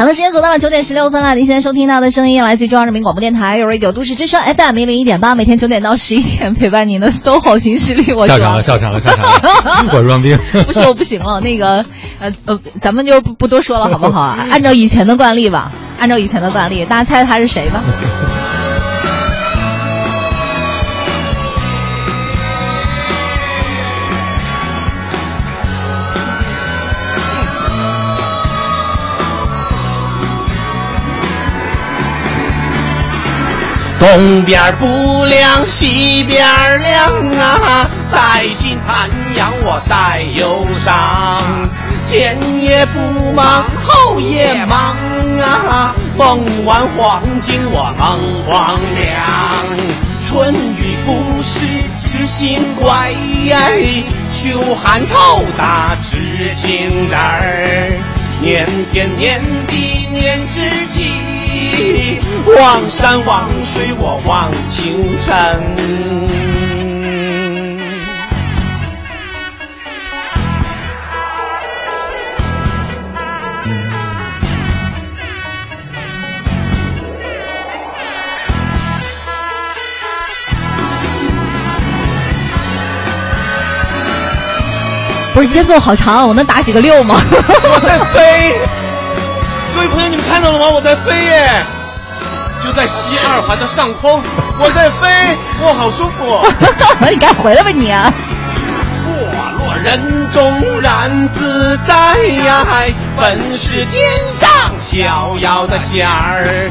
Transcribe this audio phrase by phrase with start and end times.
[0.00, 1.34] 好了，时间走到了九点十六分了。
[1.34, 8.14] 您现在收听到的声音来自于中央人民广播电台 Radio 都市之声 FM 一零一点八，每天九点到十一点陪伴您的 SOHO 新势力。
[8.14, 9.92] 我笑场了，笑场了，笑场了。
[9.92, 10.38] 我是王斌。
[10.66, 11.38] 不是，我不行了。
[11.40, 11.84] 那个，
[12.18, 14.22] 呃呃，咱们就不不多说了，好不好？
[14.22, 17.82] 按照以前的惯例吧，按照以前的惯例，大家猜猜他是谁呢？
[34.12, 36.36] 东边不亮西边
[36.80, 41.70] 亮啊，晒尽残阳我晒忧伤，
[42.02, 44.96] 前也不忙后也忙
[45.38, 48.18] 啊，梦完黄金我梦
[48.48, 49.64] 黄粱，
[50.26, 51.60] 春雨不湿
[52.04, 53.12] 痴心怪，
[54.28, 58.00] 秋寒透打知情人儿，
[58.42, 61.29] 年天年地年知己。
[62.56, 65.30] 望山望水，我望清晨。
[85.32, 87.14] 不是节奏好长，我能打几个六吗？
[87.24, 88.58] 我在飞，
[89.74, 90.70] 各位朋友，你们看到了吗？
[90.70, 91.64] 我在飞耶！
[92.62, 94.22] 就在西二环的上空，
[94.58, 96.44] 我在飞，我好舒服。
[97.10, 97.90] 你该回来吧你。
[97.90, 98.12] 啊
[99.12, 102.66] 我落人中然自在呀，
[103.16, 104.48] 本是天上
[104.78, 106.70] 逍遥的仙儿，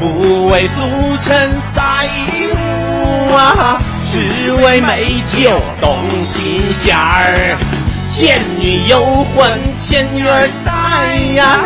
[0.00, 0.80] 不为俗
[1.22, 7.58] 尘撒一物啊，只为美酒动心弦儿。
[8.18, 10.26] 倩女幽魂千月
[10.64, 11.60] 债呀。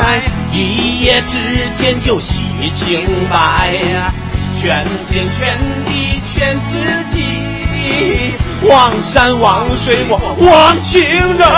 [0.52, 1.38] 一夜之
[1.78, 2.42] 间就洗
[2.74, 4.12] 清白呀，
[4.60, 6.76] 全天全地全知
[7.10, 8.34] 己，
[8.68, 11.48] 望山望水我望情人。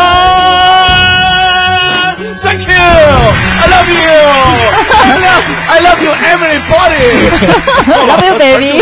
[2.36, 2.86] Thank you,
[3.58, 3.98] I love you,
[5.02, 7.10] I love, I love you, everybody.
[7.90, 8.72] I love you, baby.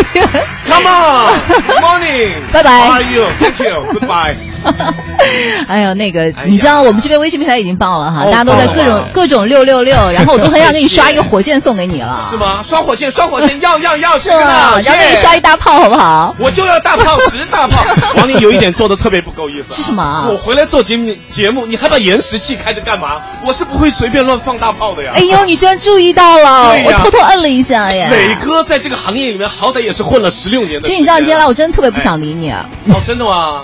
[0.67, 2.37] Come on, good morning.
[2.51, 2.69] Bye bye.
[2.69, 3.25] How are you?
[3.39, 3.81] Thank you.
[3.93, 4.52] Goodbye.
[5.67, 12.23] 哎呦，那个，你知道我们这边微信平台已经爆了哈，大家都在各种各种六六六， 然后我都很想给你刷一个火箭送给你了。
[12.29, 12.61] 是吗？
[12.63, 14.17] 刷火箭，刷火箭，要要要！
[14.19, 16.35] 是啊，然后给你刷一大炮，好不好？
[16.39, 17.83] 我就要大炮，十大炮。
[18.17, 19.73] 王林有一点做的特别不够意思。
[19.73, 20.27] 是什么？
[20.31, 23.21] 我回来做节目节目，你还把延时器开着干嘛？
[23.45, 25.13] 我是不会随便乱放大炮的呀。
[25.15, 26.75] 哎呦，你居然注意到了！
[26.85, 28.09] 我偷偷摁了一下呀。
[28.09, 30.87] 磊哥在这个行业里面，好歹也是混了十六年的。
[30.87, 32.51] 其实你知道，今天来我真的特别不想理你。
[32.51, 33.63] 哦，真的吗？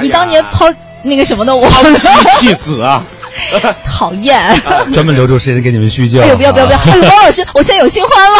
[0.00, 0.66] 你当年抛。
[1.06, 3.04] 那个什么的，我抛妻弃子啊，
[3.84, 4.40] 讨厌！
[4.92, 6.20] 专门留出时间给你们叙旧。
[6.20, 6.78] 哎呦，不要不要不要！
[6.78, 8.38] 哎呦， 王老师，我现在有新欢了。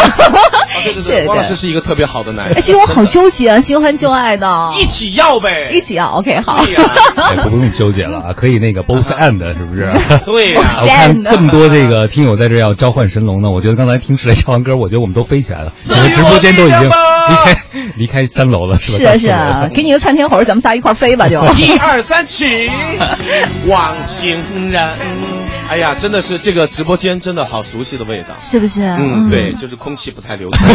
[0.83, 2.57] 对对对，王老师是一个特别好的男人。
[2.57, 4.47] 哎，其实我好纠结啊，新欢旧爱的。
[4.79, 6.07] 一起要呗，一起要。
[6.11, 6.63] OK，好。
[7.49, 9.91] 不用纠结了啊，可以那个 both and 是不是？
[10.25, 10.61] 对呀。
[10.81, 15.73] 我看这么多这个听友在这要召唤神龙呢，我觉得刚才听出来唱完歌，我觉得我们都飞起来了。
[15.89, 17.63] 我们直播间都已经离开
[17.97, 18.97] 离开三楼了，是吧？
[18.97, 21.41] 是啊是啊，给你个窜天猴，咱们仨一块飞吧，就。
[21.55, 22.69] 一二三起，
[23.67, 24.84] 忘情人。
[24.85, 28.81] Manhattan 哎呀，真的是这个直播间真的好熟悉的味道，是不是？
[28.81, 30.67] 嗯，对，就是空气不太流通，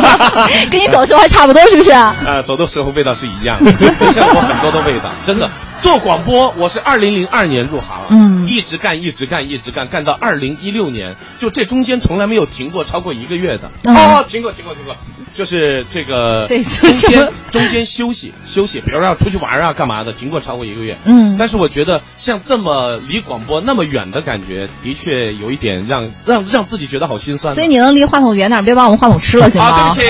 [0.70, 1.90] 跟你走的时候还差不多，是不是？
[1.92, 3.72] 啊， 走的时候味道是一样的，
[4.12, 5.50] 像我很多的味道，真的。
[5.78, 13.70] 做广播，我是二零零二年入行，嗯，一直干，一直干，一直干，干到二零一六年，就这中间从来没有停过超过一个月的。
[13.84, 14.96] 哦，停过，停过，停过，
[15.34, 20.96] 就是这个中间中间休息休息，比如说要出去玩啊，干嘛的，停过超过一个月。
[21.04, 27.54] 嗯，但是我觉得像这么离广播那么远的感觉，的确有一点让让让自己觉得好心酸。
[27.54, 29.68] 所以你能离话筒远点，别把我们话筒吃了，行吗？
[29.68, 30.02] 啊，对不起，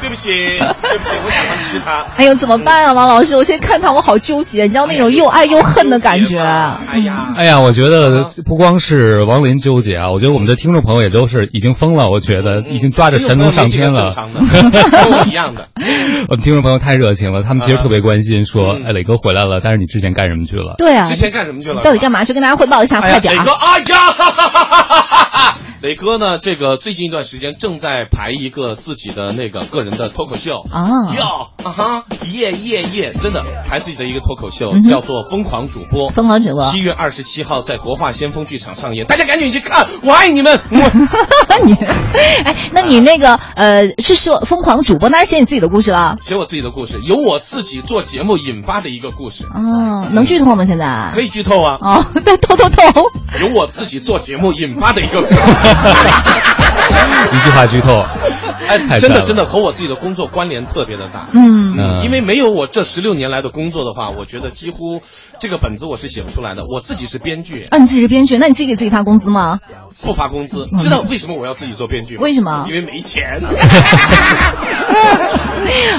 [0.00, 2.06] 对不起，对不起，我喜欢吃它。
[2.16, 3.34] 哎呦，怎么办啊，王老师？
[3.36, 6.38] 我现在看他，我好纠结，你知道那种又爱又恨的感觉。
[6.38, 12.08] 哎呀，哎呀，我觉得不光是王林纠结啊，我觉得我们的听众朋友也都是已经疯了。
[12.08, 14.14] 我觉得已经抓着神龙上天了。
[14.14, 15.68] 跟我一样的。
[16.28, 21.82] 我们听众朋友太热情了，他们其实特别关心，说：“哎，磊哥回来了，但是你之前干什么去了？”对啊，之前干什么去了？
[21.82, 22.32] 到底干嘛去？
[22.32, 23.39] 跟大家汇报一下，快点。
[23.40, 24.12] 磊哥，哎呀！
[24.12, 26.36] 哈哈哈哈哈磊哥呢？
[26.38, 33.14] 这个最近一段时间正在排一个自己的那个个人的脱口秀啊，哟啊哈，耶耶耶！
[33.18, 36.10] 真的排自己的一个脱口秀，叫做《疯狂主播》。
[36.12, 40.60] 疯狂主播，七月二十七号在国画先锋剧场上演，大家赶紧去看，我爱你们！
[40.70, 40.78] 我
[41.64, 41.72] 你，
[42.44, 46.16] 哎，那你那个呃，是说疯狂主播，那是写你自己的故事了？
[46.20, 49.46] 写我自己的故事，由我自己做节目引发的一个故事。
[49.46, 50.66] 哦，能剧透吗？
[50.66, 51.78] 现在可以剧透啊！
[51.80, 53.10] 哦， 那透透透，
[53.40, 55.34] 由我自己做节目引发的一个故事。
[57.32, 58.04] 一句话剧透，
[58.66, 61.28] 哎，真的真的和我自己的工作关联特别的大。
[61.32, 65.00] 嗯嗯因为没有我这十六年来的工作的话，我觉得几乎
[65.38, 66.64] 这个本子我是写不出来的。
[66.66, 69.60] 我自己是编剧，啊，你自己是编剧，那你自己给自己发工资吗？
[70.02, 70.66] 不发工资。
[70.78, 72.22] 知道为什么我要自己做编剧吗？
[72.22, 73.40] 为什么因为没钱。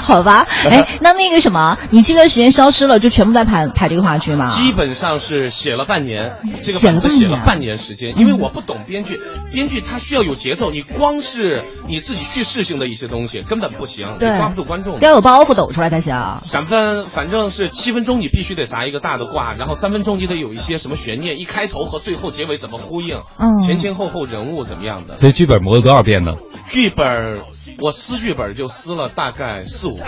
[0.02, 4.50] 好吧，哎，那那个什么，你这段时间消失了，就全部在排排这个话剧吗？
[4.50, 6.34] 基本上是写了半年，
[6.64, 9.20] 这个写了半本子写了半年时间，因为我不懂编剧，
[9.52, 15.02] 编剧他需要有节奏，你光是你自己叙事性的一些东西根本不行，你抓不住观众的。
[15.02, 16.40] 要有包袱抖出来才行。
[16.44, 25.18] 闪分反正是七分钟，你必须得砸一个大的挂，然后三分钟你得有一些什么悬念，一开头和最后结尾怎么呼应，嗯前前后后人物怎么样的。
[25.18, 26.32] 所以剧本磨了多少遍呢？
[26.70, 27.40] 剧本儿
[27.80, 30.04] 我撕剧本就撕了大概四五个，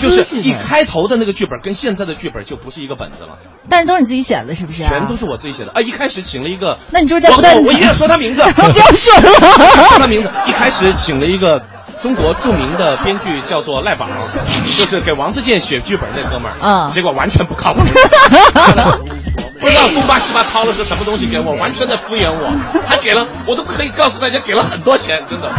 [0.00, 3.38] 就是一开头的那个剧本跟现在的剧本就不是一个本子了，
[3.68, 4.88] 但是都是你自己写的，是不是、啊？
[4.88, 5.72] 全都是我自己写的。
[5.72, 9.22] 啊，一开始请了一个，那你就是在我不断我我一定要说他名字， 不要说了。
[9.88, 10.30] 说他名字。
[10.46, 11.62] 一开始请了一个
[12.00, 14.08] 中国著名的编剧，叫做赖宝，
[14.78, 17.80] 就是给王自健写剧本那哥们儿，嗯结果完全不靠谱。
[19.60, 22.50] 不知道东八西八抄了是什么东西给我，完全在敷衍我。
[22.86, 25.52] 还给了，我都可以告诉大家，给了很多钱，真的。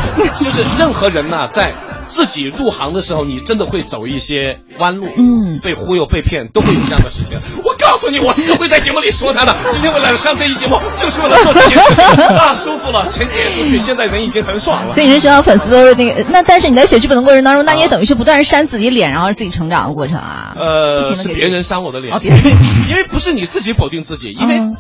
[0.44, 1.74] 就是任何人呐、在
[2.12, 7.40] 自己入行的时候，你真的会走一些弯路，嗯被忽悠、被骗，都会有这样的事情。
[7.64, 9.56] 我告诉你，我是会在节目里说他的。
[9.72, 12.06] 今天我来上这一节目，就是为了做这件事情
[12.36, 14.94] 啊，舒服了，钱给出去，现在人已经很爽了。
[14.94, 20.54] 所以你是说粉丝都是那个，那但是你在写剧本的过程当中，那你也等于是不断扇自己脸，然后自己成长的过程啊。
[20.58, 22.40] 呃，是别人扇我的脸，哦别人
[22.90, 24.76] 因为不是你自己否定自己，因为嗯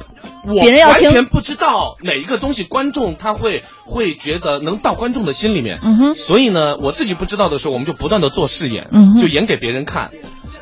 [0.46, 8.90] 我完全不知道哪一个东西观众他会会觉得能到观众的心里面，嗯哼所以呢，我自己不知道的时候，我们就不断的做试演，
[9.22, 10.12] 就演给别人看。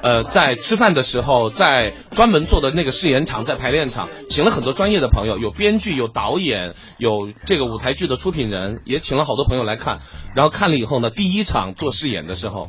[0.02, 10.00] 呃，在吃饭的时候，在专门做的那个试演场，在排练场，请了很多专业的朋友，有编剧，有导演，有这个舞台剧的出品人，也请了好多朋友来看。
[10.36, 12.68] 然后看了以后呢，第一场做试演的时候，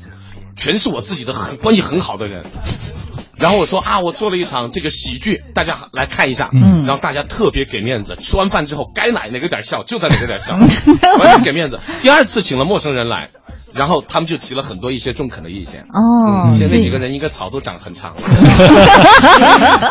[0.57, 2.45] 全是我自己的很关系很好的人。
[3.41, 6.51] 然后我说啊，我做了一场这个喜剧，大家来看一下。
[6.53, 11.79] 嗯然后大家特别给面子，吃完饭之后该哪哪个点笑就在哪个点笑，完全 给面子。
[12.03, 13.31] 第二次请了陌生人来，
[13.73, 15.83] 然后他们就提了很多一些中肯的意见。
[15.83, 18.15] 哦，嗯，现在那几个人应该草都长很长。
[18.15, 18.21] 了。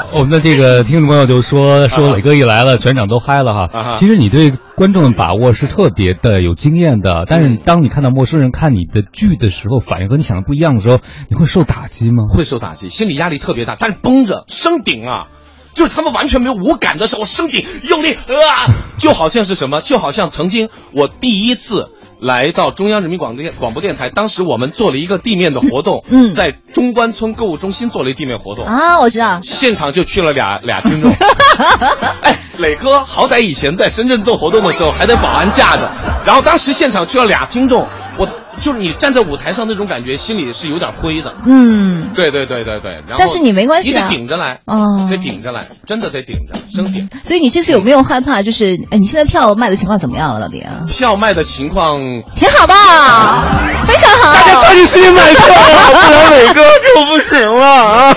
[0.13, 3.97] 我们的这个听众朋友就说说磊哥一来了，全场都嗨了啊哈哈。
[3.99, 10.97] 其实你对观众的把握是特别的有经验的，但是当你看到陌生人看你的剧的时候，反应和你想的不一样的时候，
[11.29, 12.25] 你会受打击吗？
[12.29, 15.27] 会受打击，心理压力特别大，但是绷着升顶啊，
[15.73, 21.91] 就是他们完全没有无感的时候，我升顶用力啊，就好像是什么，就好像曾经我第一次。
[22.19, 26.31] 来到中央人民广播电广播电台，当时我们做了一个地面的活动， 嗯。
[26.33, 31.11] 在中关村购物中心做了一地面活动，啊，我知道，现场就去了俩俩听众。
[32.21, 35.91] 哎，磊哥好歹以前在深圳做活动的时候还得保安架着，
[36.25, 37.87] 然后当时现场去了俩听众，
[38.17, 38.27] 我
[38.59, 41.33] 就是你站在舞台上那种感觉，心里是有点灰的。
[41.47, 47.09] 嗯，对对对对对，然后但是你没关系啊你得顶着来，哦得顶着来，真的得顶着，升顶。
[47.23, 48.41] 所以你这次有没有害怕？
[48.41, 50.85] 就是，哎，你现在票卖的情况怎么样了，老弟、啊？
[50.87, 51.99] 票卖的情况，
[52.35, 53.43] 挺好吧，
[53.87, 54.33] 非常好。
[54.33, 58.15] 大家抓紧时间买票啊，不然磊哥就不行了啊！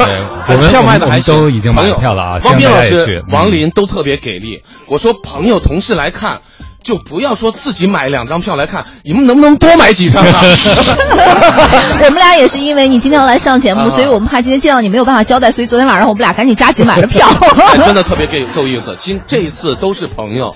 [0.49, 4.63] 我们票卖的还行已经买朋友票了啊王斌老师王林都特别给力。
[4.87, 6.41] 我说朋友、同事来看。
[6.83, 10.41] 就不要说自己买两张票来看， 你们能不能多买几张啊？
[12.05, 17.29] 我们俩也是因为你今天要来上节目，啊所以我们怕今天见到你没有办法交代，所以昨天晚上我们俩赶紧加紧买了票。
[17.29, 18.97] 哎 真的特别够够意思。
[19.01, 20.55] 今这一次都是朋友，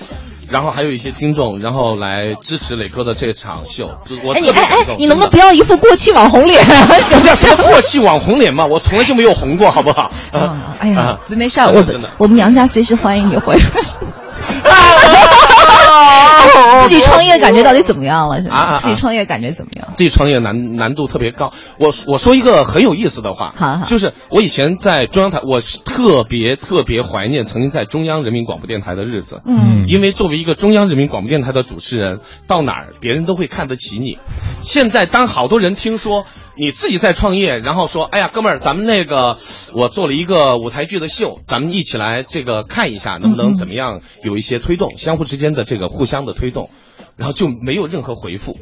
[0.49, 3.91] 然后还有一些听众，然后来支持磊哥的这场秀，
[4.23, 4.87] 我哎，你特别感动。
[4.89, 6.63] 哎哎，你能不能不要一副过气网红脸？
[7.09, 8.65] 不是什么过气网红脸嘛？
[8.65, 10.11] 我从来就没有红过，好不好？
[10.33, 13.61] 嗯哎呀啊，没事儿，我真的我们娘家随时欢迎你回来。
[16.83, 18.37] 自己创业感觉到底怎么样了？
[18.49, 19.89] 啊自己创业感觉怎么样？
[19.95, 21.51] 自己创业难难度特别高。
[21.79, 29.41] 我我说一个很有意思的话，好好就是我以前在中央台，我是特别特别怀念曾经在中央人民广播电台的日子。
[29.45, 34.17] 嗯因为作为一个中央人民广播电台的主持人，到哪儿别人都会看得起你。
[34.61, 36.25] 现在当好多人听说
[36.57, 39.37] 你自己在创业，然后说：“哎呀，哥们儿，咱们那个
[39.73, 46.69] 我做了一个舞台剧的秀，咱们一起来这个看一下，能不能怎么样有一些推动，相互之间的这个互相的推动。”
[47.15, 48.55] 然后就没有任何回复。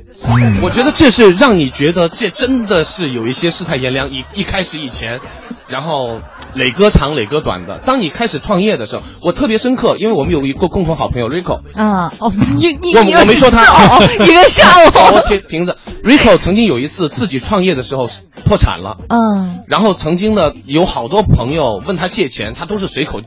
[0.62, 4.10] 我觉得这是让你觉得这真的是有一些世态炎凉。
[4.12, 5.20] 一一开始以前，
[5.68, 6.22] 然后
[6.54, 7.80] 磊哥长磊哥短的。
[7.80, 11.60] 当你开始创业的时候，我特别深刻，因为我们有一个共同好朋友 Rico。
[11.78, 15.76] 啊哦，你你我你我没说他你别吓哦， 我瓶子。
[16.02, 18.10] Rico 曾经有一次自己创业的时候
[18.46, 23.20] 破产了，嗯然后曾经呢有好多朋友问他借钱，他都是随口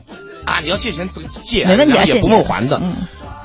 [0.45, 1.07] 啊，你要借钱
[1.43, 2.79] 借，没问题也不问还的。
[2.81, 2.93] 嗯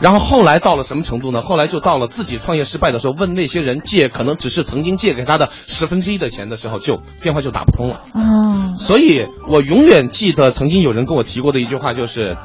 [0.05, 1.41] 然后后来到了什么程度呢？
[1.41, 8.03] 后来就到了自己创业失败的时候，问那些人借，可能只是曾经借给他的十分之一的钱的时候，就电话就打不通了。
[8.13, 12.37] 哦，所以我永远记得曾经有人跟我提过的一句话，就是，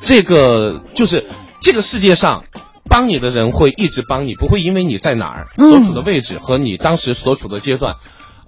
[0.00, 1.26] 这个就是
[1.60, 2.44] 这个世界上。
[2.90, 7.96] 帮你的人会一直帮你，不会因为你在哪儿嗯所处的位置和你当时所处的阶段，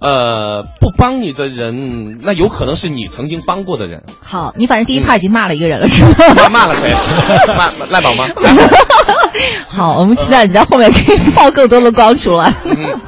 [0.01, 4.03] 呃，不帮你的人，那有可能是你曾经帮过的人。
[4.19, 6.11] 好，你反正第一趴已经骂了一个人了，是吗？
[6.35, 6.91] 骂 骂了谁？
[7.55, 8.27] 骂 赖宝吗？
[9.69, 12.53] 好，我们期待你在后面可以爆更多的光出来。
[12.65, 12.99] 嗯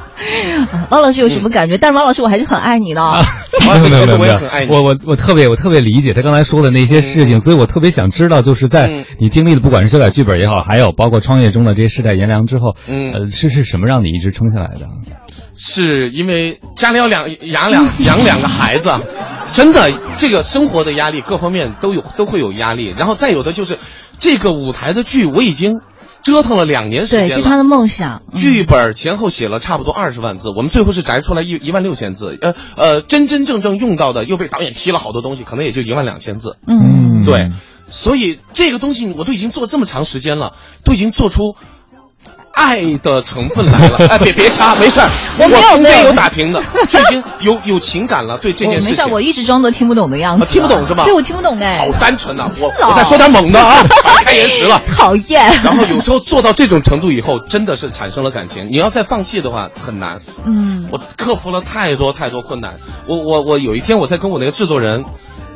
[0.90, 1.76] 王老师有什么感觉？
[1.76, 3.00] 但是王老师，我还是很爱你的。
[3.02, 3.22] 王
[3.66, 4.70] 没有老师，其实没有没有我也很爱你。
[4.72, 14.86] 我我我特别我特别理解他刚才说的那些事情，嗯所以我特别想知道，就是在嗯你经历了不管是修改剧本也好，还有包括创业中的这些世态炎凉之后，嗯呃，是是什么让你一直撑下来的？
[15.56, 18.90] 是因为家里要两养两 养两个孩子，
[19.52, 22.94] 真的这个生活的压力各方面都有都会有压力。
[22.96, 23.78] 然后再有的就是
[24.18, 25.80] 这个舞台的剧，我已经
[26.22, 27.34] 折腾了两年时，间了。
[27.34, 28.22] 是他的梦想。
[28.32, 36.56] 嗯剧本前后写了差不多二十万字，我们最后是摘出来一一万六千字，呃呃，真真正正用到的又被导演踢了好多东西，可能也就一万两千字。
[36.66, 37.52] 嗯，对，
[37.88, 41.54] 所以这个东西我都已经做这么长时间了，都已经做出
[42.54, 43.98] 爱的成分来了。
[44.08, 45.08] 哎，别别掐，没事儿，
[45.38, 48.96] 我没有没有中间有打停的，就已经有有情感了，对这件事情。
[48.96, 50.44] 没事，我一直装作听不懂的样子。
[50.44, 51.78] 啊听不懂是吧对，我听不懂哎。
[51.78, 53.76] 好单纯呐、是我哦我再说点猛的 啊，
[54.24, 54.80] 开延时了。
[54.96, 55.42] 讨厌。
[55.62, 58.68] 然后有时候做到这种程度以后，真的是产生了感情。
[58.70, 60.20] 你要再放弃的话，很难。
[60.44, 62.74] 嗯，我克服了太多太多困难。
[63.06, 65.04] 我我我有一天我在跟我那个制作人，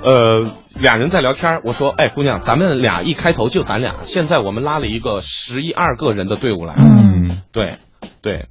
[0.03, 0.47] 呃，
[0.81, 7.75] 俩人在聊天儿我说，哎，姑娘，咱们俩一开头就咱俩，现在我们拉了一个十一二个人的队伍来，嗯嗯，对，
[8.23, 8.47] 对，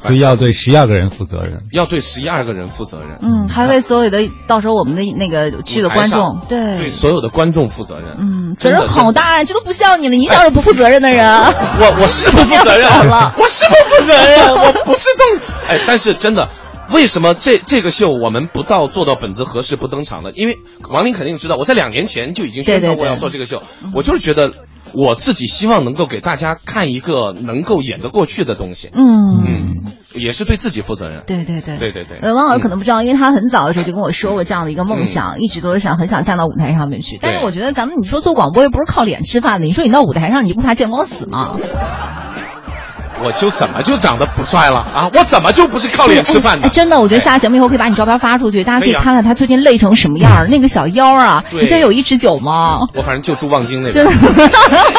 [0.00, 1.64] 所以要对十一二个人负责任。
[1.72, 8.16] 要对十一二个人负责任，嗯，还为所有的到时候我们的那个去的观众，对对所有的观众负责任。
[8.18, 11.26] 嗯，责任好大呀，这都不像你了，你一点都不负责任的人。
[11.26, 15.48] 我我是不负责任 这样好了我是不负责任，我不是动。
[15.68, 16.48] 哎，但是真的，
[16.92, 20.30] 为什么这这个秀我们不到做到本子合适不登场呢？
[20.34, 20.58] 因为
[20.90, 23.62] 王林肯定知道，我在两年前就已经宣传我要做这个秀，
[23.94, 24.52] 我就是觉得
[24.94, 31.24] 我自己希望能够给大家看一个能够演得过去的东西，嗯，嗯，也是对自己负责任。
[31.26, 37.18] 对对对对对对呃，汪老师嗯可能不知道，因为他很早的时候就跟我说过这样的一个梦想，一直都是想很想站到舞台上面去。
[37.20, 41.56] 但是我觉得咱们你说做广播又不是靠脸吃饭的，你说你到舞台上你不怕见光死吗？
[43.22, 45.08] 我就怎么就长得不帅了啊？
[45.14, 46.68] 我怎么就不是靠脸吃饭哎，的？
[46.68, 52.80] 真的，我觉得下节目以后可以把你照片发出去，大家可以看看他最近累成什么样儿，那个小腰啊，你现在有一尺九吗？
[52.94, 54.50] 我反正就住望京那真边的。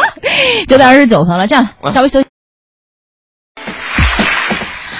[0.68, 2.29] 九点二十九分了，这样啊稍微休息。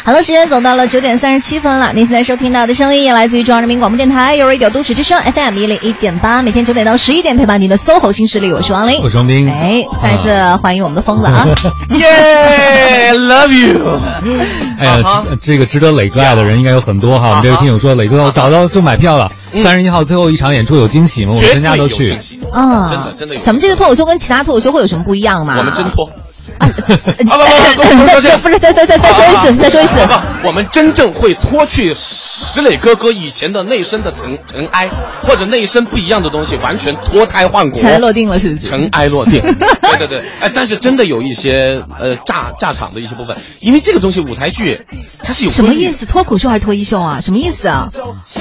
[0.06, 1.92] 好了，时间走到了九点三十七分了。
[1.94, 9.10] 您现在收听到的声音也来自于中央人民广播电台有 Radio 都市之声 FM 一零一点八，每天九点到十一点陪伴您的 SOHO 新势力，我是王琳我。
[9.10, 9.48] 是王斌。
[9.50, 11.46] 哎，再次欢迎我们的疯子啊！
[11.92, 14.00] 耶，love you。
[14.80, 17.30] 哎呀，这这个值得磊哥爱的人应该有很多哈。
[17.30, 21.34] 我们这位听友说，磊哥我找到就买票了，嗯三十一号最后一场演出有惊喜吗？
[21.36, 22.12] 我们全家都去
[22.52, 25.56] 啊，真的真的有咱们这个脱口秀跟其他脱口秀会有什么不一样吗？
[25.58, 26.10] 我们真脱。
[26.58, 29.94] 啊， 不不不不不是这不是，再再再再说一次，再说一次。
[30.42, 34.90] 不，我们真正会脱去石磊哥哥以前的内身的尘 尘埃，
[35.22, 38.68] 或者内身不一样的东西，完全脱胎换骨，尘埃落定了，是不是？
[38.68, 39.42] 尘埃落定。
[39.82, 44.86] 对对对，哎，但是真的有一些呃炸炸场的一些部分，因为这个东西舞台剧
[45.24, 46.06] 它是有什么意思？
[46.06, 47.20] 脱口秀还是脱衣秀啊？
[47.22, 47.90] 什么意思啊？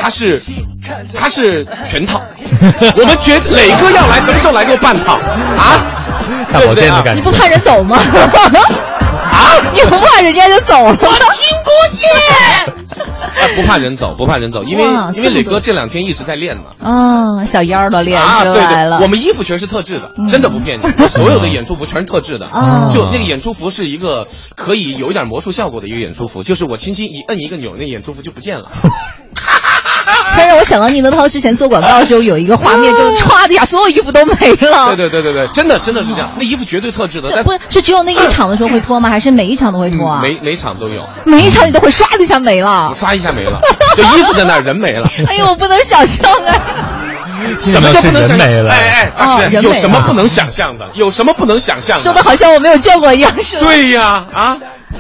[0.01, 0.41] 它是
[1.15, 2.23] 它是全套。
[2.97, 5.85] 我们觉得磊哥要来，什么时候来给我半套啊？
[6.53, 6.75] 大保？
[6.75, 7.15] 健的感觉。
[7.15, 7.98] 你不怕人走吗？
[7.99, 9.59] 啊？
[9.73, 10.91] 你不怕人家就走了？
[10.91, 12.09] 我听不见。
[13.41, 16.65] 哎不怕人走，不怕人走，因为因为磊哥这两天一直在练嘛。
[16.83, 18.99] 啊，小腰儿都练啊，出对对，来了。
[19.01, 22.47] 我们衣服全是特制的，嗯真的不骗你， 所有的演出服全是特制的。
[22.47, 24.27] 啊就那个演出服是一个
[24.57, 28.71] 可以有一点魔术效果的一个演出服，就是我轻轻一摁一个钮，那演出服就不见了。
[30.35, 34.95] 他让我想到宁泽涛之前做广告的时候有一个画面，就是歘的一下，所有衣服都没了。
[34.95, 39.09] 对对对对对，真的真的是这样，那衣服绝对特制的，不是是只有那一场的时候会脱吗？
[39.09, 40.21] 还是每一场都会脱啊？
[40.23, 42.93] 每每场都有，每一场你都会唰的一下没了。
[42.95, 43.61] 唰一下没了，
[43.97, 45.09] 就衣服在那儿，人没了。
[45.27, 46.55] 哎呦，我不能想象啊！
[47.63, 48.47] 什么叫不能想象？
[48.69, 50.89] 哎哎，大师有什么不能想象的？
[50.95, 53.63] 有什么不能想象说的好像我没有见过一样，是吗？
[53.65, 54.59] 对呀，啊，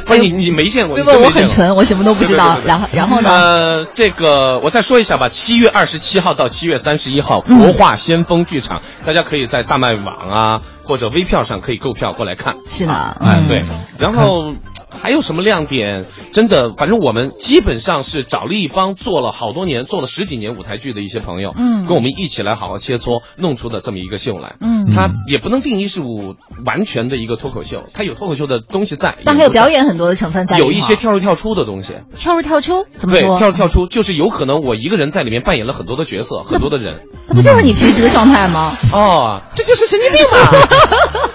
[0.08, 1.10] 不是你你没见过，对不？
[1.22, 2.54] 我很纯，我什么都不知道。
[2.56, 3.30] 对对对对对然后然后呢？
[3.30, 5.28] 呃，这个我再说一下吧。
[5.28, 12.56] 七月二十七号到七月三十一号，嗯国画先锋剧场，大家可以在大麦网啊或者微票上可以购票过来看。
[12.70, 13.62] 是的，哎，嗯对，
[13.98, 14.54] 然后
[15.00, 16.07] 还有什么亮点？
[16.33, 24.57] 真的，反正我们基本上是找了一帮做了好多年、做了十几年舞台剧的一些朋友，嗯跟我们一起来好好切磋，弄出的这么一个秀来。
[24.61, 31.95] 嗯它也不能定义是舞完全的一个脱口秀，它有脱口秀的东西在，但还有表演很多的成分在，有一些跳入跳出的东西。
[32.17, 37.02] 跳入跳出，怎么对，跳入跳出就是有可能我一个人在里面扮演了很多的角色，很多的人。
[37.28, 38.76] 那不就是你平时的状态吗？
[38.93, 40.38] 哦，这就是神经病嘛！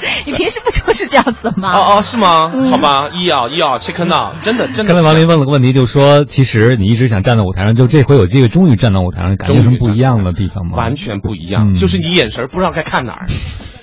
[0.26, 1.70] 你平时不就是这样子吗？
[1.74, 2.52] 哦哦，是吗？
[2.72, 4.94] 好吧，一啊一啊，check now，真的真的。
[4.94, 10.76] 刚才王林问了个问题，就说其实你一直想站在舞台上，就这回有机会终于站到舞台上，感觉有什么不一样的地方吗？
[10.76, 13.28] 完全不一样，就是你眼神不知道该看哪儿。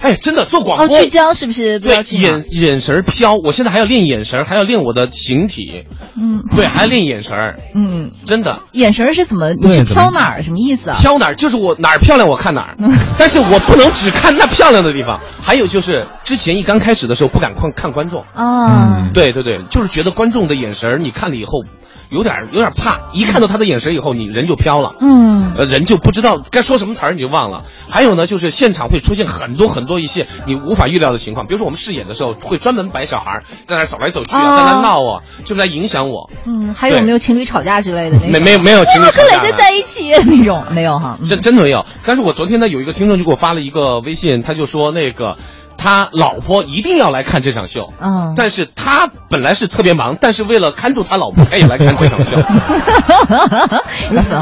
[0.00, 0.98] 哎，真的做广哦，播。
[1.00, 1.78] 聚焦是不是？
[1.78, 5.84] 对，眼眼神飘，我现在还要练眼神，还要练我的形体，
[6.16, 7.36] 嗯对，还要练眼神，
[7.74, 9.52] 嗯，真的眼神是怎么？
[9.54, 10.42] 你是对飘哪儿？
[10.42, 10.96] 什么意思啊？
[10.98, 15.20] 飘哪儿就是我哪儿漂亮我看哪儿，嗯但是我不能只看那漂亮的地方。
[15.42, 21.64] 还有就是之前一刚开始的时候不敢看看观众，啊嗯，对对对，就是觉得观众的眼神你看了以后
[22.10, 24.94] 有点有点怕，一看到他的眼神以后，你人就飘了。
[25.00, 27.64] 嗯呃，人就不知道该说什么词儿，你就忘了。
[27.88, 36.30] 还有呢，就是现场会出现很多很多一些你无法预料的情况，比如说我们试演的时候，会专门摆小孩儿在那儿走来走去啊，哦在那闹啊，就是来影响我。
[36.46, 38.30] 嗯，还有没有情侣吵架之类的那种？
[38.32, 41.16] 没没有没有情侣吵架跟磊哥在一起那种没有哈？
[41.20, 41.84] 嗯真真的没有。
[42.04, 45.36] 但是我昨天呢，有一个听众就给我发了一个微信，他就说那个
[45.82, 47.90] 他老婆一定要来看这场秀。
[47.98, 52.36] 嗯，但是他本来是特别忙，但是为了看住他老婆，他也来看这场秀。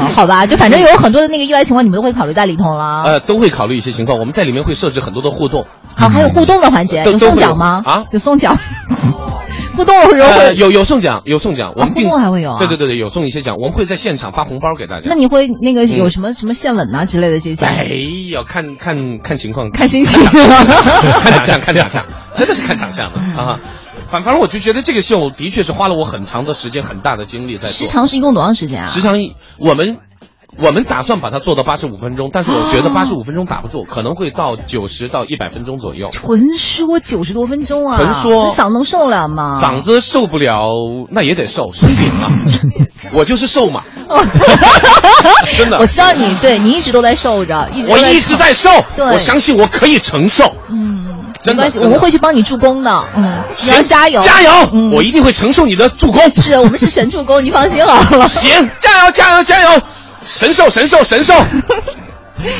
[0.13, 3.03] 好吧，就反正有很多的那个意外情况，你们都会考虑在里头了。
[3.05, 5.65] 呃，都会考虑一些情况，我们在里面会设置很多的互动。
[5.95, 7.81] 好，还有互动的环节，有送奖吗？
[7.85, 8.57] 啊有送奖。
[9.79, 15.15] 互动会，有有送奖，有送奖，我们互动还会有啊对对对对，有送一些奖，我们会在现场发红包给大家那。
[15.15, 17.65] 你会那个有什么什么献吻啊之类的这些？
[17.65, 17.85] 哎
[18.33, 20.21] 呀，看看看情况，看心情。
[20.27, 22.05] 看长相，看长相，
[22.35, 23.57] 真的是看长相的啊。
[24.07, 27.87] 反反正我就觉得这个秀的确是花了我很长的时间、很大的精力在做。
[27.87, 28.87] 时长是一共多长时间啊？
[28.87, 29.97] 时长一，我们
[30.57, 36.09] 我们打算把它做到八十五分钟，但是我觉得八十五分钟打不住，可能会到九十到一百分钟左右。
[36.11, 37.95] 纯说九十多分钟啊！
[37.95, 39.59] 纯说嗓子能受了吗？
[39.61, 40.73] 嗓子受不了，
[41.11, 42.31] 那也得受，生病了，
[43.13, 43.83] 我就是瘦嘛，
[45.55, 50.51] 真的我，知道你对你一直都在瘦着，一直都我一直在瘦，对我相信我可以承受。
[50.69, 52.91] 嗯，真的没关系，我们会去帮你助攻的。
[53.15, 53.21] 嗯，
[53.55, 54.51] 你要行，加油，加油！
[54.73, 56.21] 嗯我一定会承受你的助攻。
[56.35, 58.27] 是我们是神助攻，你放心好了。
[58.27, 59.81] 行，加油，加油，加油！
[60.29, 61.33] 神兽，神兽，神兽！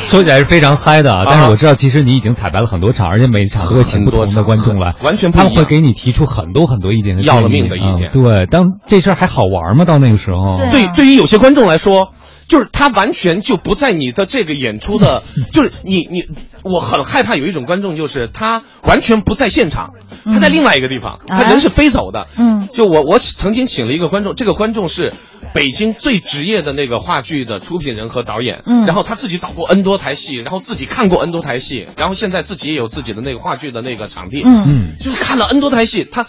[0.07, 5.49] 说起来是非常嗨的啊，但啊是我知道其实你已经彩排了很多场，而且每场都会请不同的观众来， 完全不一样。
[5.49, 7.15] 他们会给你提出很多很多意见。
[7.15, 8.07] 和要了命的意见。
[8.07, 9.85] 啊对，当这事儿还好玩吗？
[9.85, 10.69] 到那个时候，对啊。
[10.71, 12.11] 对，对于有些观众来说，
[12.49, 16.27] 就是他完全就不在你的这个演出的， 就是你你，
[16.63, 19.93] 我很害怕有一种观众，就是他完全不在现场，
[20.25, 21.41] 他在另外一个地方，啊。
[21.41, 22.27] 他人是飞走的。
[22.35, 22.67] 嗯。
[22.73, 25.13] 就我我曾经请了一个观众，这个观众是
[25.53, 28.81] 北京最职业的那个话剧的出品人和导演，嗯。
[28.85, 36.25] 然后他自己导过 N 多台戏，然后自己看过 N 多台戏，然后现在自己也有自己的那个话剧的那个场地，嗯，嗯，就是看了 N 多台戏，他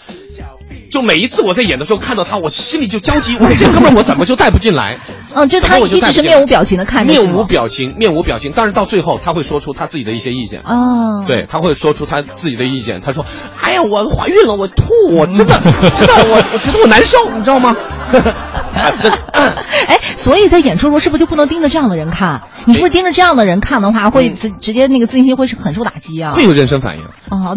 [0.89, 4.99] 就每一次我在演的时候看到他，我心里就焦急，我说这哥们儿我怎么就带不进来？
[5.33, 10.59] 嗯，就他一直是面无表情的看着，面无表情，面无表情，但是到最后他会说出他自己的一些意见。
[10.61, 12.99] 哦，对，他会说出他自己的意见。
[13.01, 13.25] 他说
[13.61, 15.59] ：“哎呀，我怀孕了，我吐，我真的，
[15.95, 17.75] 真的，我我觉得我难受，你知道吗？”
[18.11, 22.41] 啊，真，哎，所以在演出的时候是不是就不能盯着这样的人看？
[22.65, 26.31] 你是不是盯着这样的人看的话，会直直接那个自信心会是很受打击啊？
[26.31, 27.53] 会有妊娠反应，啊，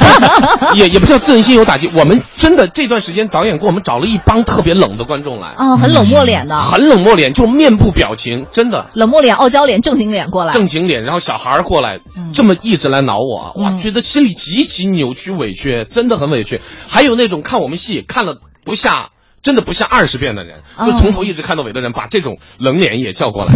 [0.74, 1.90] 也也不叫自信心有打击。
[1.94, 8.88] 我们真的这段时间导演给我们找了一帮特别冷的观众来，啊，很冷漠脸的，很冷漠脸，就面部表情，真的。
[8.94, 10.52] 冷漠脸、傲娇脸、正经脸过来。
[10.52, 16.60] 正经脸，然后小孩儿过来，嗯这么一直来挠我，哇，嗯觉得心里极其扭曲委屈，真的很委屈。
[16.88, 19.10] 还有那种看我们戏看了不下，
[19.42, 23.52] 真的不下二十遍的人，哦就从头一直看到尾的人，把这种冷脸也叫过来。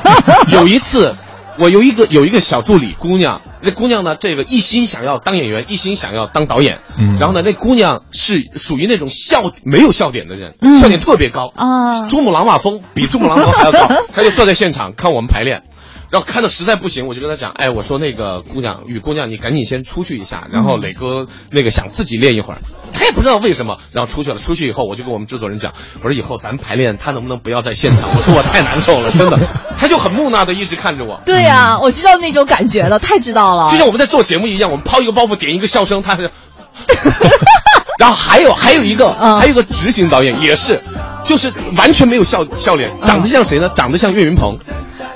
[0.52, 1.16] 有一次，
[1.58, 7.16] 我有一个有一个小助理姑娘，那姑娘呢，这个一心想要当演员，一心想要当导演，嗯。
[7.18, 10.76] 然后呢，那姑娘是属于那种笑没有笑点的人，嗯。
[10.76, 11.52] 笑点特别高。
[11.54, 15.62] 啊珠穆朗玛峰比珠穆朗玛峰还要高， 她就坐在现场看我们排练。
[16.10, 20.46] 然后看到实在不行，我就跟他讲，哎，我说那个姑娘，雨姑娘，你赶紧先出去一下。
[20.52, 22.58] 然后磊哥那个想自己练一会儿，
[22.92, 24.38] 他也不知道为什么，然后出去了。
[24.38, 28.08] 出去以后，我就跟我们制作人讲，我说以后咱排练，他能不能不要在现场？
[28.16, 29.38] 我说我太难受了，真的。
[29.76, 33.70] 他就很木讷的一直看着我，对呀、我知道那种感觉了，太知道了。
[33.70, 36.30] 就像我们在做节目一样，我们抛一个包袱，点一个笑声，他是。
[37.98, 40.82] 然后还有还有一个、嗯还有一个执行导演也是，
[41.24, 43.70] 就是完全没有笑笑脸，长得像谁呢？
[43.74, 44.58] 长得像岳云鹏，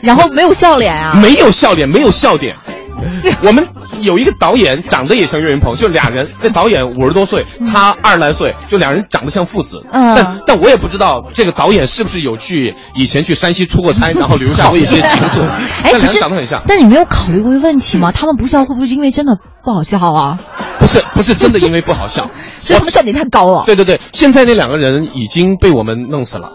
[0.02, 1.14] 然后没有笑脸啊。
[1.20, 2.54] 没有笑脸，没有笑点。
[3.42, 3.66] 我们
[4.02, 9.82] 有一个导演长得也像岳云鹏，就俩人，那导演五十多岁，他二十来岁，就俩人长得像父子。
[9.90, 15.40] 嗯但但我也不知道这个导演是不是有去以前去山西出过差， 然后留下过一些情愫。
[15.82, 18.12] 哎，但两可是人长得很像，但你没有考虑过问题吗？
[18.12, 19.32] 他们不笑会不会是因为真的
[19.64, 20.38] 不好笑啊？
[20.78, 22.28] 不是不是真的因为不好笑。
[22.60, 23.62] 是他们笑点太高了。
[23.64, 26.52] 对对对，现在那两个人已经被我们弄死了。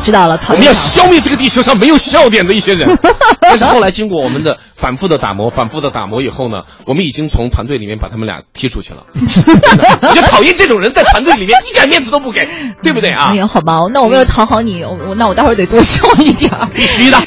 [0.00, 0.72] 知道了，曹我们要。
[0.72, 2.98] 消灭这个地球上没有笑点的一些人。
[3.40, 9.04] 但是后来经过我们的反复的打磨， 反复的打磨以后呢，我们已经从团队里面把他们俩踢出去了。
[9.14, 12.48] 真的，我就讨厌这种人在团队里面一点面子都不给，
[12.82, 13.36] 对不对啊哎？
[13.36, 16.68] 呀，好吧，那我为了讨好你，我我那我待会儿得多笑一点儿。
[16.74, 17.18] 必须的。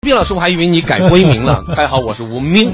[0.00, 2.72] 毕老师，我还以为你改归名了，还好我是无名。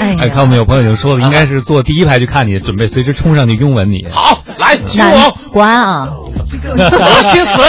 [0.00, 4.06] 哎哎，看我呀，们有朋友已经说了，应该是坐第一排去看你，准备随时冲上去拥吻你。
[4.10, 6.08] 好，来，请难我，关啊！
[6.76, 7.62] 恶心死。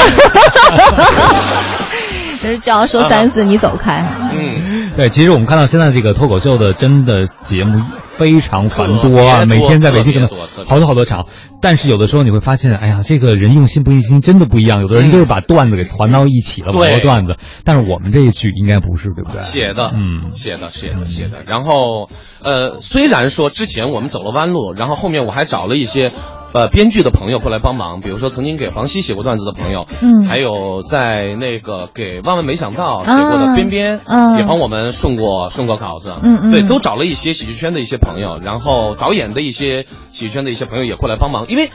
[2.42, 3.96] 就是叫说三次，你走开。
[4.32, 7.82] 嗯，对，其实我们看到现在这个脱口秀的真的节目
[8.20, 10.30] 非常繁多啊，多每天在北京可能
[10.68, 11.28] 好多好多场。
[11.62, 14.82] 但是有的时候你会发现，哎呀，这个人用心不用心真的不一样。
[14.82, 17.38] 有的人就是把段子给攒到一起了，网对络段子。
[17.64, 19.42] 但是我们这一句应该不是，对不对？
[19.42, 21.44] 写的，嗯写的，写的，写的。
[21.48, 22.10] 然后，
[22.44, 26.12] 呃，虽然说之前我们走了弯路，然后后面我还找了一些。
[26.52, 41.70] 呃，编剧的朋友过来帮忙，比如说曾经给黄西写过段子的朋友，嗯还有在那个给万万没想到写过的边边，嗯也帮我们顺过顺过稿子，嗯嗯对，都找了一些喜剧圈的一些朋朋友，然后导演的一些喜剧圈的一些朋友也过来帮忙，因为，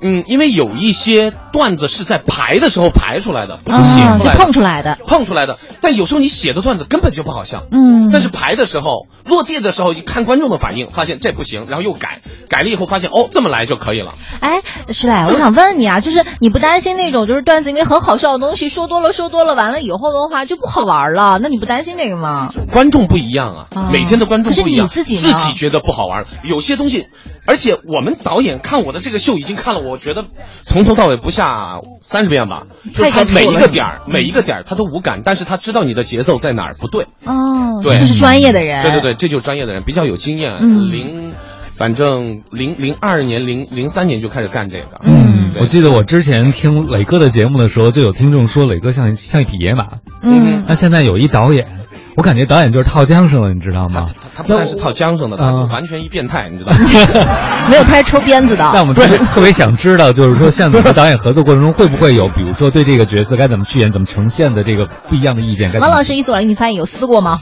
[0.00, 4.98] 嗯，因为有一些段子是在排的时候排出来的，不是写出来的，碰出来的。
[5.06, 5.58] 碰出来的。
[5.80, 14.14] 但有时候你写的段子根本就不好笑，嗯，但是排的时候落地的时候，一看观众的反应，发现这不行，然后又改，改了以后发现哦这么来就可以了。
[14.40, 21.38] 哎，石磊，我想问你啊，就是你不担心那种就是段子因为很好笑的东西说多了说多了，完了以后的话就不好玩了？
[21.40, 22.48] 那你不担心这个吗？
[22.72, 27.06] 观众不一样啊，啊每天的观众不一样，可是你自己呢觉得不好玩，有些东西，
[27.46, 30.24] 而且我们导演看我的这个秀已经看了，我觉得
[30.62, 37.04] 从头到尾不下三十遍吧，就是他每一个点儿每一个点儿他都无感，但是他知道你的节奏在哪儿不对。
[37.24, 38.82] 哦，对这就是专业的人。
[38.82, 40.56] 对对对，这就是专业的人，比较有经验。
[40.60, 41.32] 嗯零，
[41.76, 45.00] 反正零零二年、零零三年就开始干这个。
[45.02, 45.24] 嗯
[45.60, 49.98] 我记得我之前听磊哥的节目的时候，就有听众说磊哥像像一匹野马。
[50.20, 51.83] 嗯，那现在有一导演，
[52.16, 54.06] 我感觉导演就是套缰绳了，你知道吗？
[54.20, 56.78] 他他不但是套缰绳的，他是啊完全一变态，你知道吗？
[57.68, 58.70] 没有，他是抽鞭子的。
[58.72, 65.72] 但我们特别特别想知道，就是说，像你和导演合作过程中，会不会有，比如说对这个角色该怎么去演、怎么呈现的这个不一样的意见？
[65.80, 67.38] 王老师一所给你翻译有撕过吗？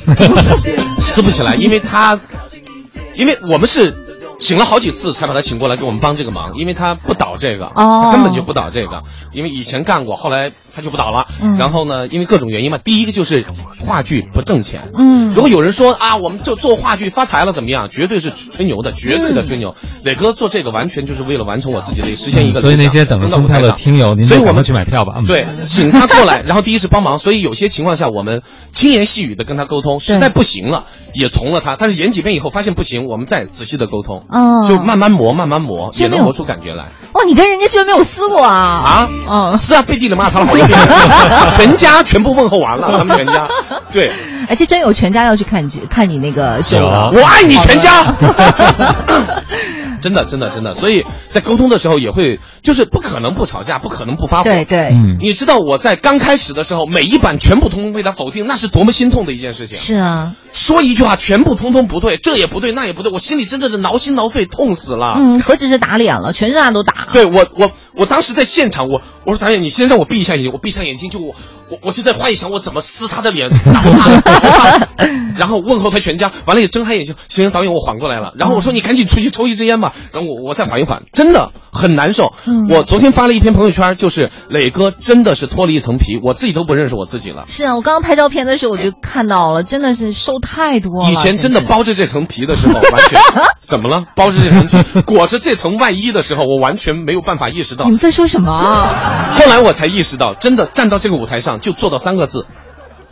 [0.99, 2.19] 撕不起来，因为他，
[3.15, 3.95] 因为我们是
[4.39, 11.27] 请了好几次才把他请过来给我们帮这个忙，因为他不倒这个，哦他根本就不倒这个，因为以前干过，后来他就不倒了。
[11.41, 13.45] 嗯然后呢，因为各种原因嘛，第一个就是
[13.81, 14.91] 话剧不挣钱。
[14.97, 17.89] 嗯如果有人说啊，我们就做话剧发财了怎么样？
[17.89, 19.75] 绝对是吹牛的，绝对的吹牛。
[20.05, 22.63] 磊哥做这个完全就是为了完成我自己的实现一个理想。
[22.63, 25.15] 所以那些等着送票的听友，您所以我们去买票吧。
[25.17, 28.43] 嗯，对，请他过来，然后第一是帮忙，所以有些情况下我们
[28.73, 38.55] 轻言细语的跟他沟通，实在不行了也从了他，但是演几遍以后发现不行，我们再仔细的沟通，哦就慢慢磨，慢慢磨，也能磨出感觉来哦，你跟人家居然没有撕过啊？
[38.55, 39.09] 啊。
[39.31, 40.79] 嗯，是啊，背地里骂他了好几遍，
[41.53, 43.49] 全家全部问候完了， 他们全家，
[43.93, 44.11] 对
[44.49, 47.11] 哎，这真有全家要去看你看你那个秀有了。
[47.13, 48.15] 我爱你全家。
[50.01, 54.45] 真的，真的，真的，所以在沟通的时候也会，就是不可能不吵架，不可能不发火。
[54.45, 59.79] 对对，嗯，你知道我在刚开始的时候，每一版全部通通被他否定，那是多么心痛的一件事情。
[59.79, 65.17] 是啊，说一句话，全部通通不对，这也不对，那也不对，我心里真的是挠心挠肺，痛死了。
[65.19, 67.09] 嗯，何止是打脸了，全身上都打。
[67.13, 71.35] 对我，我我当时在现场，我我说导演，你先让我闭一下眼睛，我闭上眼睛就我
[71.73, 73.49] 我我就在幻想我怎么撕他的脸，
[75.37, 82.35] 然后问候他全家，完了也睁开眼睛，行，导演我缓过来了，然后我说你赶紧出去抽一支烟吧，然后我我再缓一缓，真的很难受。
[82.47, 87.45] 嗯我昨天发了一篇朋友圈，就是磊哥真的是脱了一层皮，我自己都不认识我自己了。
[87.49, 91.11] 是啊，我刚刚拍照片的时候我就看到了，真的是瘦太多了。
[91.11, 93.19] 以前真的包着这层皮的时候，完全
[93.61, 94.05] 怎么了？
[94.15, 97.93] 包着这层皮，裹着这层外衣的时候，我完全没有办法意识到你。
[97.93, 99.29] 们在说什么啊？
[99.33, 102.47] 后来我才意识到，真的站到这个舞台上就做到三个字：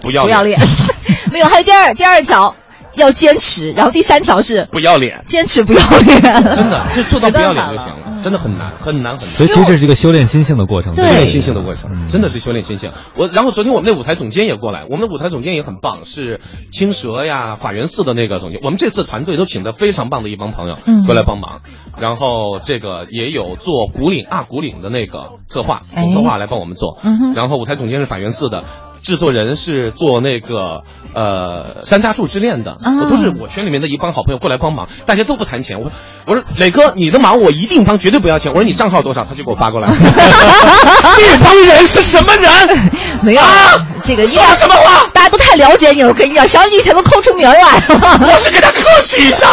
[0.02, 0.60] 不要不要脸。
[1.32, 2.54] 没有，还有第二第二条
[2.94, 5.24] 要坚持，然后第三条是不要脸。
[5.26, 6.20] 坚持不要脸。
[6.22, 9.36] 真的， 就做到不要脸就行了，真的很难，很难，很难。
[9.36, 10.94] 所以其实这是一个修炼心性的过程。
[10.94, 12.92] 对修炼心性的过程，嗯真的是修炼心性。
[13.16, 16.40] 我然后昨天我们那舞台总监也过来，我们的舞台总监也很棒，是
[16.72, 18.60] 青蛇呀、法源寺的那个总监。
[18.62, 21.60] 我们这次团队都请的非常棒的一帮朋友嗯过来帮忙，
[21.98, 25.80] 然后这个也有做古岭啊古岭的那个策划，
[26.12, 26.98] 策划来帮我们做。
[27.02, 28.64] 嗯哼然后舞台总监是法源寺的，
[29.02, 30.82] 制作人是做那个
[31.14, 35.78] 呃《山楂树之恋》的，啊我都是我圈里面的一帮好朋友过来帮忙，大家都不谈钱。
[35.78, 35.92] 我说
[36.26, 38.52] 我说磊哥，你的忙我一定帮，绝对不要钱。
[38.52, 39.88] 我说你账号多少，他就给我发过来。
[41.16, 42.90] 这帮人是什么人？
[43.22, 45.06] 没有、啊这个，说什么话？
[45.12, 48.18] 大家都太了解你了，我跟你讲，小你以前都抠出名儿来了。
[48.26, 49.46] 我是给他客气一下，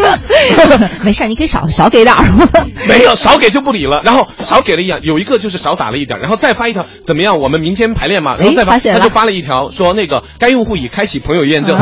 [1.04, 2.24] 没事儿，你可以少少给点儿。
[2.88, 4.00] 没有少给就不理了。
[4.02, 7.38] 然后少给了一样，有一个就是少打了一点，然后再发一条怎么样？
[7.38, 11.78] 我们明天排练嘛，然后再发，他就发了一条说那个该用户已开启朋友验证。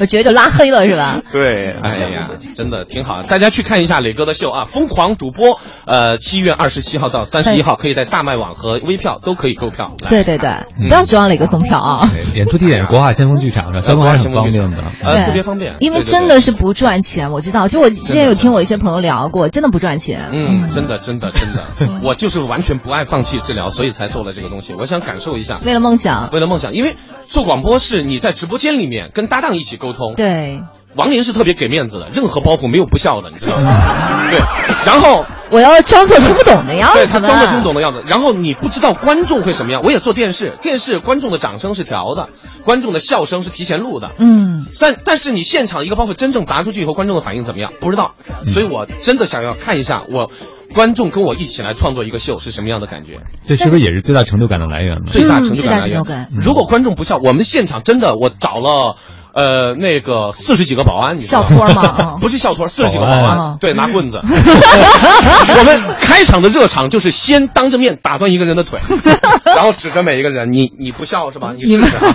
[0.00, 1.20] 我觉得就拉黑了是吧？
[1.30, 4.66] 对，哎呀，真的挺好，大家去看一下磊哥的秀啊！
[4.68, 9.92] 疯狂主播，呃，七月二十七号到三十一号，可以在大麦网和微票都可以购票。
[10.08, 12.08] 对对对，嗯不要指望磊哥送票啊。
[12.34, 14.82] 演出地点是国画先锋剧场的，交通还是很方便的。
[15.04, 17.68] 呃，特别方便，因为真的是不赚钱，我知道。
[17.68, 20.30] 就我之前有听我一些朋友聊过，真的不赚钱。
[20.32, 21.66] 嗯，真的，真的，真的，
[22.02, 24.74] 我就是完全不爱放弃治疗，所以才做了这个东西。
[24.78, 26.96] 我想感受一下，为了梦想，为了梦想，因为
[27.28, 30.14] 做广播是你在直播间里面跟搭档一起沟通。
[30.14, 30.62] 对，
[30.96, 34.28] 王林是特别给面子的，任何包袱没有不笑的，你知道吗？
[34.30, 34.40] 对，
[34.84, 36.98] 然后我要装作听不懂的样子。
[36.98, 39.82] 对他装作听不懂的样子，然后你不知道观众会什么样。
[39.84, 42.28] 我也做电视，电视观众的掌声是调的，
[42.64, 44.10] 观众的笑声是提前录的。
[44.18, 47.72] 嗯，但但是你现场一个包袱真正砸出去以后，观众的反应怎么样？
[47.80, 48.14] 不知道，
[48.46, 50.30] 所以我真的想要看一下我
[50.74, 53.20] 观众跟我一起来创作一个秀是什么样的感觉。
[53.46, 55.02] 这是不是也是最大成就感的来源呢？
[55.06, 56.02] 最大成就感来源。
[56.32, 58.96] 如果观众不笑，我们现场真的我找了。
[59.34, 64.20] 呃，那个四十几个保安，你知道笑托吗嗯 不是笑托，四十几个保保安，安对，拿棍子。
[64.24, 68.80] 我们开场的热场就是先当着面打断一个人的腿，
[69.44, 71.52] 然后指着每一个人，你你不笑是吧？
[71.56, 72.14] 你试试啊。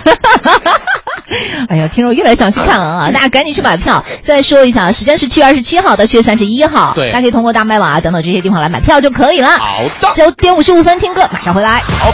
[1.68, 3.10] 哎呀，听着我越来越想去看了啊！
[3.10, 4.04] 大家赶紧去买票。
[4.22, 9.48] 再说一下，时间是七月二十七号到七月三十一号，对大家可以通过大麦网啊等等这些地方来买票就可以了。
[9.48, 11.80] 好的九点五十五分听歌，马上回来。
[11.80, 12.12] 好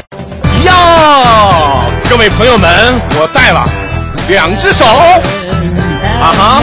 [0.65, 0.73] 哟，
[2.09, 3.67] 各位朋友们，我带了
[4.29, 6.63] 两只手，啊哈。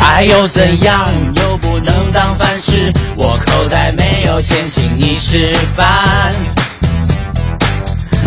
[0.00, 1.08] 爱又怎样？
[1.36, 2.92] 又不能当饭吃。
[3.16, 6.32] 我口袋没有钱请你吃饭。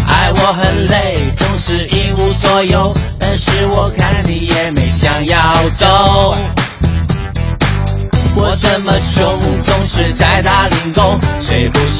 [0.07, 5.54] 爱我很累，总是一无所有，但是我看你也没想要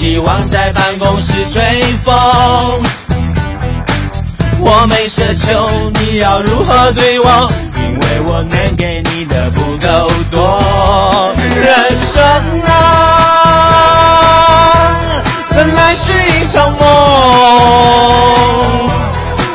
[0.06, 2.14] 希望在办公室吹风？
[4.60, 5.68] 我没奢求，
[6.00, 7.50] 你要如何对我？
[7.76, 11.34] 因为我能给你的不够多。
[11.56, 12.24] 人生
[12.70, 12.72] 啊，
[15.56, 16.88] 本来是一场梦，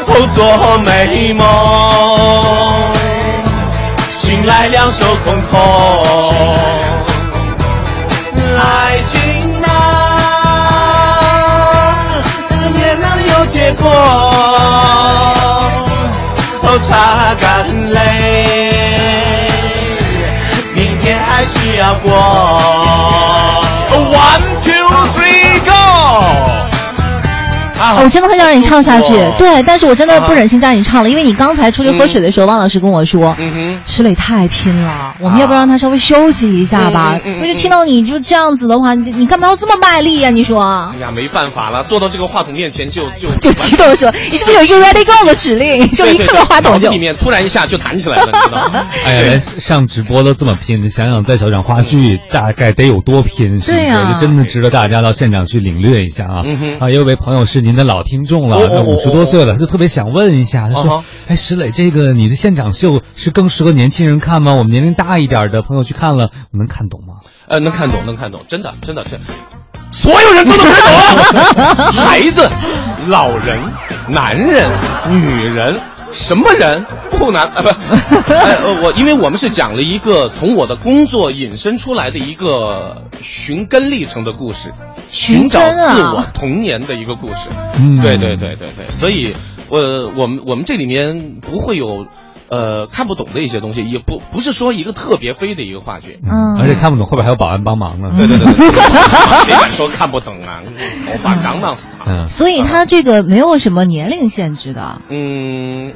[0.09, 1.47] 哦，做美梦，
[4.11, 5.61] 醒来两手空空。
[16.71, 17.99] 哦，擦干泪，
[20.77, 22.13] 明天还是要过。
[23.91, 24.71] One two
[25.11, 25.73] three go。
[28.01, 33.37] 我真的很想让你唱下去，对，但是我真的不忍心再让你唱了，因为你刚才出去喝水的时候，汪老师跟我说。
[33.87, 37.15] 石磊太拼了，我们要不让他稍微休息一下吧？
[37.17, 45.89] 嗯嗯嗯嗯我就听到你就这样子的话，你你干嘛要这么卖力呀、你说哎呀，没办法了，坐到这个话筒面前就就 就激动说，你是不是有一个 ready go 的指令？
[45.93, 48.87] 就一看到话筒就里面突然一下就弹起来了，你知道吗？
[49.05, 53.73] 哎呀，来上直播都这么拼，你想想在小场话剧大概得有多拼，是不是？
[53.73, 56.43] 对呀就真的值得大家到现场去领略一下啊！
[56.45, 64.55] 嗯啊，有位朋友是您的老听众了，那五十多岁了，他就特别想问一下，他说啊哈：“哎，石磊，这个你的现场秀是更适合年轻人看吗？
[64.55, 67.15] 我们年龄大一点的朋友去看了，能看懂吗？”
[67.49, 69.19] 呃，能看懂，能看懂，真的，真的是，
[69.93, 72.49] 所有人都能看懂， 孩子、
[73.09, 73.59] 老人、
[74.09, 74.69] 男人、
[75.11, 75.79] 女人，
[76.13, 76.85] 什么人
[77.19, 77.61] 不难啊？
[77.63, 77.69] 不，
[78.33, 84.73] 呃，呃我因为我们是讲了一个从我的工作引申出来的一个寻根历程的故事，
[85.11, 87.49] 寻寻找自我童年的一个故事。
[87.79, 89.35] 嗯对对对对对，所以，
[89.71, 92.07] 呃，我们我们这里面不会有。
[92.51, 98.11] 呃，看不懂的一些东西，也不不是说一个特别飞的一个话剧，嗯而且看不懂，后边还有保安帮忙呢。
[98.17, 98.71] 对对对对，
[99.45, 100.61] 谁敢说看不懂啊？
[101.13, 102.05] 我把刚当死他。
[102.11, 105.01] 嗯，所以他这个没有什么年龄限制的。
[105.09, 105.93] 嗯，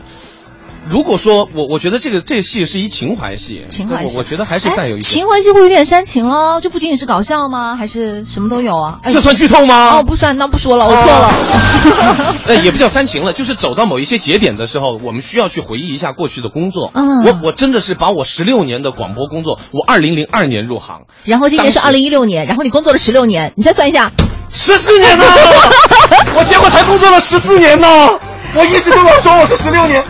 [0.86, 5.08] 如果说我我觉得这个这戏是一情怀戏，情怀戏我我觉得还是带有一些。
[5.18, 7.74] 情怀戏会有点煽情喽，就不仅仅是搞笑吗？
[7.76, 9.00] 还是什么都有啊？
[9.06, 9.96] 这算剧透吗？
[9.98, 11.34] 哦，不算，那不说了，我错了。
[12.46, 16.90] 呃， 也不叫煽情了，就是走到某一些节点的时候，我们需要去回忆一下过去的工作。
[16.94, 24.12] 嗯，我我真的是把我十六年的广播工作，我二零零二年入行，然后今年是二零一六年，然后你工作了十六年，你再算一下，
[24.50, 25.24] 十四年呢？
[26.36, 27.88] 我结果才工作了十四年呢。
[28.56, 30.02] 我一直都要说我是十六年，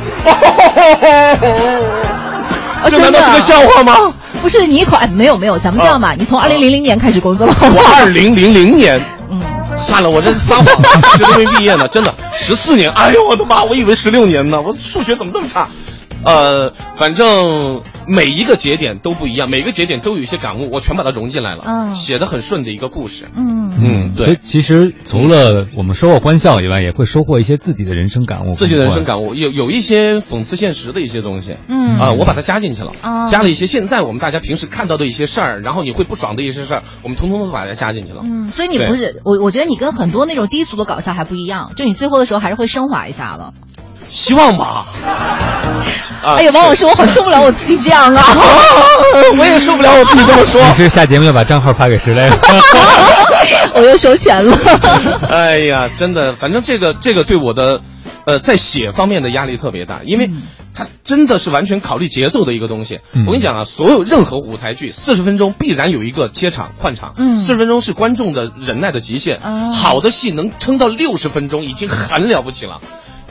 [2.88, 4.12] 这难道是个笑话吗？
[4.42, 7.54] 不是你哎，没有没有，咱们这样吧，你从二零零零年开始工作了。
[7.61, 9.40] 我 二零零零年，嗯，
[9.80, 10.66] 算了，我这是撒谎，
[11.16, 15.66] 学都没毕业呢，真的十四年，哎呦我的妈，我以为十六年呢，我数学怎么这么差？
[16.24, 24.38] 呃，反正每一个节点都不一样，每个节点都有一些感悟，我全把它融进来了，嗯，写的很顺的一个故事，嗯嗯，对。
[24.42, 43.52] 其实除了我们收获欢笑以外，也会收获一些自己的人生感悟，自己的人生感悟有有一些讽刺现实的一些东西，嗯啊，我把它加进去了，啊，加了一些现在我们大家平时看到的一些事儿，然后你会不爽的一些事儿，我们通通都把它加进去了，嗯，所以你不是我，我觉得你跟很多那种低俗的搞笑还不一样，就你最后的时候还是会升华一下的。
[44.14, 44.87] 希望吧。
[46.22, 48.24] 哎呀，王老师，我好受不了我自己这样啊！
[49.37, 50.62] 我也受不了我自己这么说。
[50.79, 52.31] 你是下节目要把账号发给石磊？
[53.74, 54.57] 我又收钱了。
[55.29, 57.81] 哎呀，真的，反正这个这个对我的，
[58.24, 60.31] 呃，在写方面的压力特别大，因为
[60.74, 63.00] 它真的是完全考虑节奏的一个东西。
[63.12, 69.40] 嗯、我跟你讲啊，所有任何舞台剧，四十分钟必然有一个切场换场，嗯，四十分钟是观众的忍耐的极限。
[69.42, 72.81] 哦、好的戏能撑到六十分钟，已经很了不起了。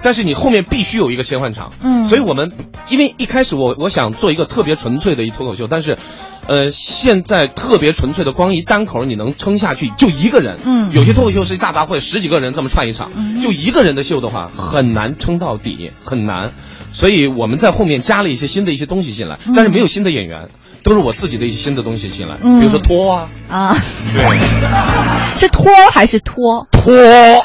[0.04, 2.52] 但是你后面必须有一个切换场，嗯，所以我们
[2.90, 5.98] 因为一开始我我想做一个特别纯粹的一脱口秀，但是，
[6.46, 16.52] 呃，现在特别纯粹的光一单口你能撑下去就一个人，嗯，有些脱口秀是一大杂烩，十几个人这么串一场，嗯、就一个人的秀的话很难撑到底，很难，
[16.92, 20.50] 所以我们在后面加了一些新的一些东西进来，但是没有新的演员，
[20.84, 23.78] 都是我自己的一些新的东西进来，嗯、比如说拖啊，啊，
[24.14, 24.38] 对，
[25.40, 27.42] 是拖还是拖拖， one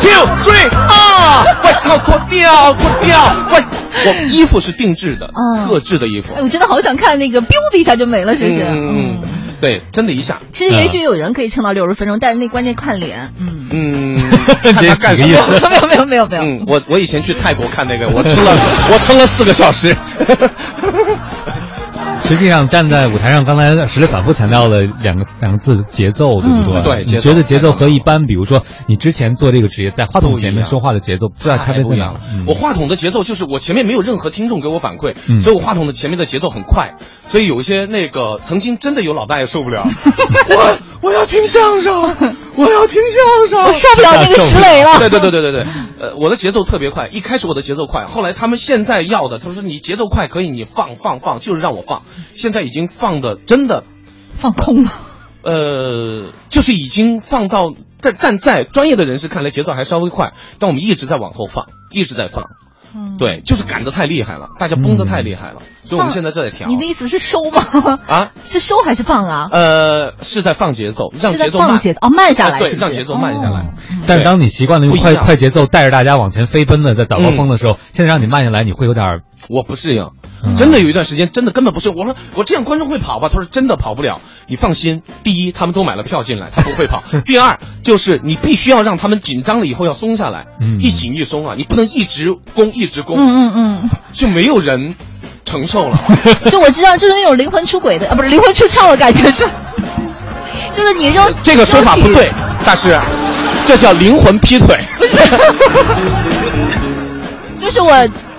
[0.00, 1.44] two three 啊！
[1.64, 3.18] 外套脱掉，脱掉！
[3.50, 3.60] 外，
[4.06, 6.34] 我衣服是定制的，嗯，特制的衣服。
[6.34, 8.62] 哎，我真的好想看那个，biu 的一下就没了，是不是？
[8.62, 9.20] 嗯，
[9.60, 10.38] 对，真的一下。
[10.52, 13.32] 其实也许有人可以撑到六十分钟，但是那关键看脸。
[13.38, 14.20] 嗯嗯，
[14.62, 15.58] 看他干什么？
[15.68, 16.42] 没有没有没有没有。
[16.42, 18.52] 嗯，我我以前去泰国看那个，我撑了
[18.92, 19.96] 我撑了四个小时。
[22.24, 26.80] 实际上，站在舞台上，刚才石磊反复强调了两个两个字：节奏，对不对？
[26.80, 32.14] 嗯、对，你觉得节奏和一般，比如说你之前做这个职业，在话筒前面说话的节奏，不知道差别在哪？
[32.34, 36.94] 嗯、我话筒的节奏就是我前面没有任何听众给我反馈，嗯、所以我话筒的前面的节奏很快，
[37.28, 39.86] 所以有一些那个曾经真的有老大爷受不了，
[40.48, 41.92] 我我要听相声，
[42.56, 44.98] 我要听相声，我受不了那个石磊了。
[44.98, 45.66] 对对对对对对，
[46.00, 52.86] 呃，我的节奏特别快，一开始我的节奏快，后来他们现在要的，他说你节奏快可以，你放放放，就是让我放，现在已经。
[52.86, 53.84] 放的真的
[54.40, 54.90] 放空了，
[55.42, 62.44] 呃，就是已经放到，在但在专业的人士看来节奏还稍微快，但我们一直在往后放，一直在放，
[62.94, 66.68] 嗯，对，就是赶得太厉害了，大家绷得太厉害了，嗯、所以我们现在在调。
[66.68, 67.98] 你的意思是收吗？
[68.06, 69.48] 啊，是收还是放啊？
[69.50, 73.60] 呃，是在放节奏，让节奏慢，节哦慢下来，对，让节奏慢下来。
[73.62, 73.74] 哦、
[74.06, 80.10] 但是当你习惯了用快快节奏带着大家往前飞奔的在早高峰的时候，现在让你慢下来，你会有点我不适应。
[80.58, 81.88] 真的有一段时间，真的根本不是。
[81.88, 83.28] 我说我这样观众会跑吧？
[83.32, 84.20] 他说真的跑不了。
[84.48, 94.94] 你放心，第一，他们都买了票进来，他不会跑； 第二，就是你必须要让他们紧张了以后要松下来，嗯、一紧一松啊，你不能一直攻一直攻，嗯嗯嗯，就没有人
[95.44, 95.96] 承受了。
[96.50, 99.48] 就我知道，就是那种灵魂出轨的啊，不是灵魂出窍的感觉，是，
[100.72, 102.28] 就是你扔 这个说法不对，
[102.66, 102.98] 大师，
[103.64, 104.76] 这叫灵魂劈腿。
[107.60, 107.92] 就是我，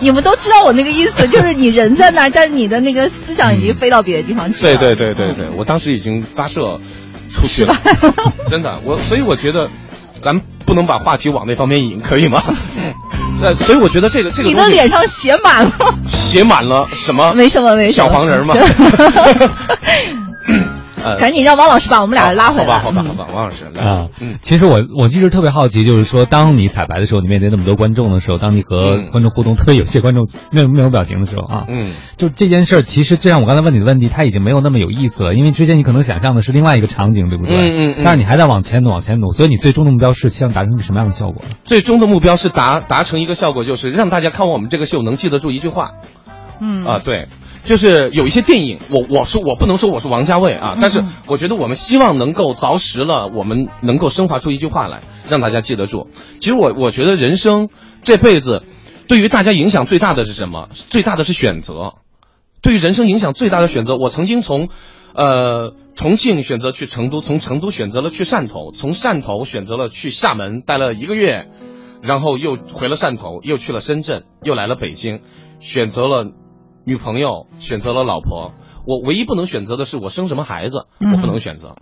[0.03, 4.75] 你们都知道我那个意思，就是你人在那儿，但是你的那个思想已经飞到别的地方去了。
[4.77, 6.77] 对对对对对，我当时已经发射
[7.31, 7.73] 出去了，
[8.45, 9.69] 真的，我所以我觉得，
[10.19, 12.43] 咱不能把话题往那方面引，可以吗？
[13.41, 17.33] 呃，所以我觉得这个这个你的脸上写满了，写满了什么？
[17.33, 18.53] 没什么没什么，小黄人嘛。
[21.19, 22.79] 赶紧让王老师把我们俩拉回来。
[22.79, 24.07] 好吧，好吧，好吧，王老师来啊。
[24.19, 37.55] 嗯，其实我我一直特别好奇，就是说，当你彩排的时候，你面对那么多观众的时候，当你和观众互动，特别有些观众面面无表情的时候啊，嗯，就这件事儿，其实就像我刚才问你的问题，它已经没有那么有意思了，因为之前你可能想象的是另外一个场景，对不对？
[37.55, 38.01] 嗯嗯。
[38.03, 41.43] 但是你还在往前努，往前努，所以你最终的目标是希望达成一个什么样的效果？
[41.63, 45.91] 最终的目标是达达成一个效果，就是让大家看我们这个秀能记得住一句话。
[46.59, 47.27] 嗯啊，对。
[47.63, 56.09] 就是有一些电影，我我说我不能说我是王家卫啊，但是我觉得我们希望能够凿实了，我们能够升华出一句话来，让大家记得住。
[56.39, 57.69] 其实我我觉得人生
[58.03, 58.63] 这辈子，
[59.07, 60.67] 对于大家影响最大的是什么？
[60.89, 61.93] 最大的是选择。
[62.61, 64.69] 对于人生影响最大的选择，我曾经从，
[65.13, 71.49] 呃，重庆选择去成都，从成都选择了去汕头，从汕头选择了去厦门，待了一个月，
[72.01, 75.19] 然后又回了汕头，又去了深圳，又来了北京，
[75.59, 76.31] 选择了
[76.85, 78.51] 女朋友，选择了老婆。
[78.85, 81.77] 我唯一不能选择的是我生什么孩子，我不能选择，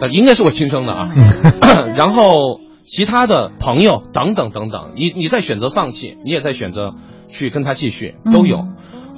[0.00, 1.12] 呃，应该是我亲生的啊。
[1.94, 6.94] 然后其他的朋友等等等等，你你在选择放弃，你也在选择
[7.28, 8.66] 去跟他继续，都有。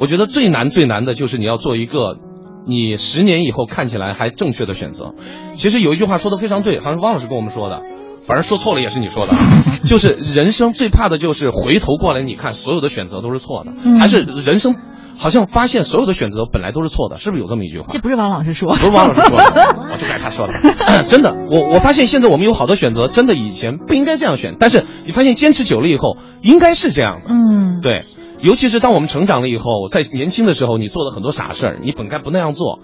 [0.01, 2.19] 我觉得最难最难的就是你要做一个
[2.67, 5.15] 你十年以后看起来还正确的选择。
[5.55, 7.83] 其实有一句话说的非常对，好像是汪老师跟我们说的，
[8.27, 9.35] 反正说错了也是你说的，
[9.87, 14.77] 就是人生最怕的就是回头过来你看所有的选择都是错的，还是人生
[15.17, 17.87] 好像发现所有的选择本来都是错的，是不是有这么一句话？
[17.91, 20.55] 这不是王老师说，不是王老师说的， 我就该他说的。
[21.07, 27.31] 真的，我我发现现在我们有好多选择，真的以前不应该这样选，但是你发现坚持久了以后，应该是这样的。
[27.31, 28.05] 嗯，对。
[28.41, 32.79] 尤其是当我们成长了以后，在年轻的时候，你做了很多傻事儿，你本该不那样做。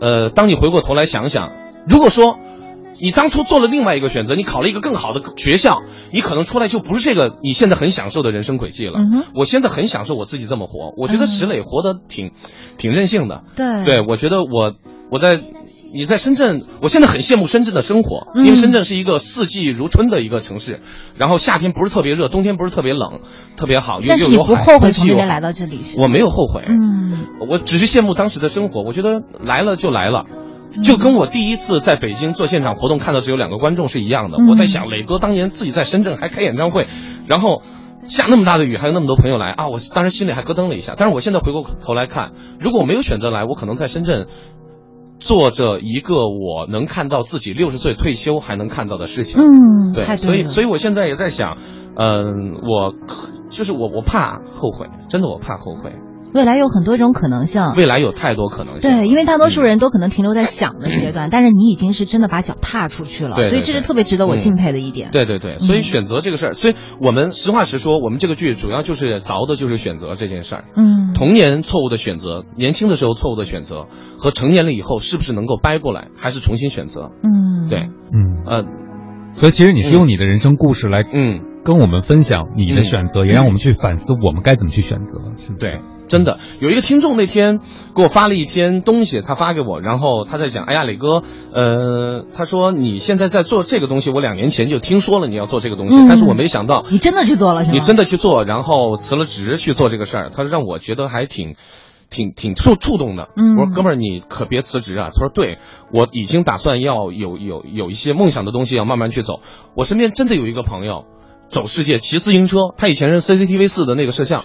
[0.00, 1.50] 呃，当你回过头来想想，
[1.88, 2.38] 如果说
[3.00, 5.82] 你当初做了另外一个选择，你考了一个更好的学校，
[6.12, 9.00] 你可能出来就不是这个你现在很享受的人生轨迹了。
[9.34, 12.32] 我现在很享受我自己这么活，我觉得石磊活得挺
[12.76, 13.42] 挺任性的。
[13.56, 14.74] 对，对我觉得我
[15.10, 15.40] 我在。
[15.92, 20.80] 你在深圳，我现在很羡慕深圳的生活，因为深圳是一个四季如春的一个城市，
[21.18, 23.18] 然后夏天不是特别热，冬天不是特别冷，
[23.56, 24.00] 特别好。
[24.06, 25.98] 但是你不后悔从那边来到这里是？
[25.98, 28.84] 我没有后悔，嗯，我只是羡慕当时的生活。
[28.84, 30.26] 我觉得来了就来了，
[30.82, 34.38] 就跟我第一次在北京做现场活动看到只有两个观众是一样的。
[34.48, 36.86] 我在想，磊哥当年自己在深圳还开演唱会，
[37.26, 37.62] 然后
[38.04, 40.94] 下那么大的雨，还有那么多朋友来啊，我当时心里还咯噔了一下。
[40.96, 44.26] 但是我现在回过头来看，如果我没有选择来，我可能在深圳。
[45.22, 51.58] 做着一个我能看到自己六十岁退休还能看到的事情，嗯，对，所以所以我现在也在想，
[51.94, 52.94] 嗯，我
[53.50, 55.92] 就是我我怕后悔，真的我怕后悔。
[56.32, 58.90] 未来有很多种可能性，未来有太多可能性。
[58.90, 65.10] 对，因为大多数人都可能停留在想的阶段，但是你已经是真的把脚踏出去了，所以这是特别值得我敬佩的一点。
[65.10, 70.64] 对对对，所以选择这个事儿，所以我们实话实说，我们这个剧主要就是凿的就是选择这件事儿。
[70.76, 77.10] 嗯，童年错误的选择，年轻的时候错误的选择，和成年了以后是不是能够掰过来，还是重新选择？
[77.22, 78.42] 嗯，对，嗯。
[78.46, 78.64] 呃，
[79.32, 85.52] 所以其实你是用你的人生故事来，嗯，跟我们分享你的选择，也让我们去反思我们该怎么去选择，是？
[85.58, 85.80] 对。
[86.10, 87.60] 真的有一个听众那天
[87.96, 91.22] 给我发了一篇东西，他发给我，然后他在讲，哎呀，磊哥，
[91.54, 97.62] 呃，他说你现在在做这个东西，我两年前就听说了你要做这个东西，但是我没想到你真的去做了？
[97.62, 101.54] 你真的去做，然后辞了职去做这个事儿，他说让我觉得还挺，
[102.10, 103.28] 挺挺触触动的。
[103.36, 105.10] 嗯，我说哥们儿，你可别辞职啊。
[105.14, 105.58] 他说对，
[105.92, 109.40] 我已经打算要有有有一些梦想的东西要慢慢去走。
[109.76, 111.04] 我身边真的有一个朋友，
[111.48, 114.44] 走世界骑自行车，他以前是 CCTV 四的那个摄像。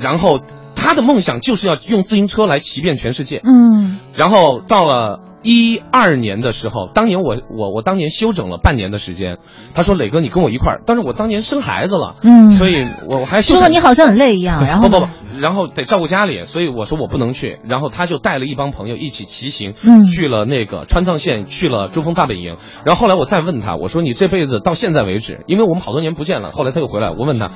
[0.00, 0.40] 然后
[0.74, 3.40] 他的梦想就是要用自行车来骑遍全世界。
[3.44, 9.38] 嗯，然后到了一二年的时候，当年我我我当年休整了半年的时间。
[9.74, 14.66] 他说：“磊哥，你跟我一块儿。”但是我当年生孩子了，嗯，所以我我还说的你好像很累一样。
[14.66, 17.58] 然后不不不，然后得照顾家里，所以我说我不能去。
[17.64, 19.74] 然后他就带了一帮朋友一起骑行，
[20.06, 22.56] 去了那个川藏线，去了珠峰大本营。
[22.84, 27.50] 然后后来我再问他，我说：“你这辈子到现在为止，因为我们好多年不见了。”后来他又回来，我问他。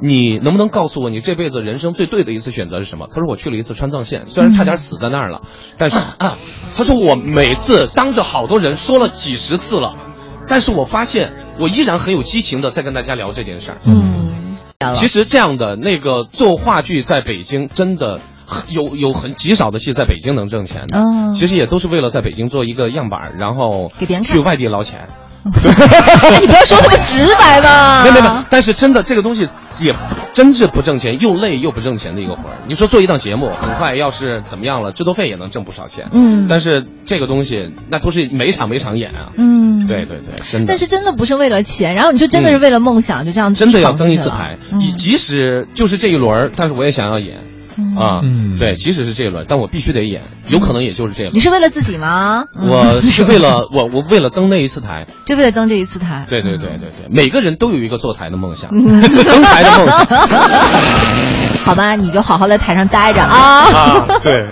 [0.00, 3.06] 你能不能告诉我，你这辈子人生最对的一次选择是什么？
[3.10, 5.42] 他说我去了一次川藏线，虽然差点死在那儿了，
[5.78, 6.36] 但是啊
[6.76, 9.96] 他说我每次当着好多人说了几十次了，
[10.48, 13.78] 但是我发现我依然很有激情的在跟大家聊这件事儿。
[13.84, 14.56] 嗯，
[14.94, 18.20] 其实这样的那个做话剧在北京真的
[18.68, 21.00] 有有很极少的戏在北京能挣钱的，
[21.34, 25.08] 其实也都是为了在北京做一个样板，然后给别人去外地捞钱。
[26.40, 28.04] 你不要说那么直白嘛！
[28.04, 29.94] 没没没，但是真的这个东西也
[30.32, 32.56] 真是不挣钱，又累又不挣钱的一个活儿。
[32.66, 36.08] 你说做一档节目，很快要是怎么样了，制作费也能挣不少钱。
[36.12, 39.32] 嗯，但是这个东西那都是每场每场演啊。
[39.36, 40.68] 嗯，对对对，真的。
[40.68, 44.56] 但是真的不是为了钱，然后你就真的是为了梦想，就这样真的要登一次台。
[44.70, 47.38] 你即使就是这一轮，但是我也想要演。
[47.96, 51.34] 啊，嗯，对，即使是这一轮，但我必须得演，有可能也就是这一轮。
[51.34, 52.44] 你是为了自己吗？
[52.54, 56.26] 我是为了我，我为了登那一次台，就为了登这一次台。
[56.28, 60.06] 对对对对对，每个人都有一个坐台的梦想， 登台的梦想。
[61.64, 63.38] 好吧，你就好好在台上待着啊。
[63.38, 64.46] 啊， 对。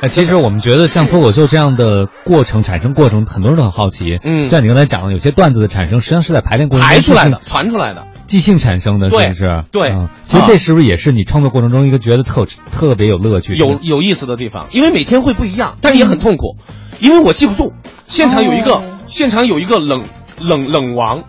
[0.00, 4.18] 哎，其实我们觉得像脱口秀这样的过程产生过程，很多人都很好奇。
[4.22, 8.06] 嗯，像你刚才讲的，有些段子的产生，实际上是在排练过程中排出来的，传出来的。
[8.28, 9.64] 即兴产生的，是不是？
[9.72, 9.92] 对，
[10.24, 14.68] 其实这是不是也是你创作过程中一个觉得特特别有乐趣、有有意思的地方？
[14.70, 16.56] 因为每天会不一样，但是也很痛苦，
[17.00, 17.72] 因为我记不住。
[18.06, 20.04] 现场有一个，现场有一个冷
[20.38, 21.24] 冷冷王，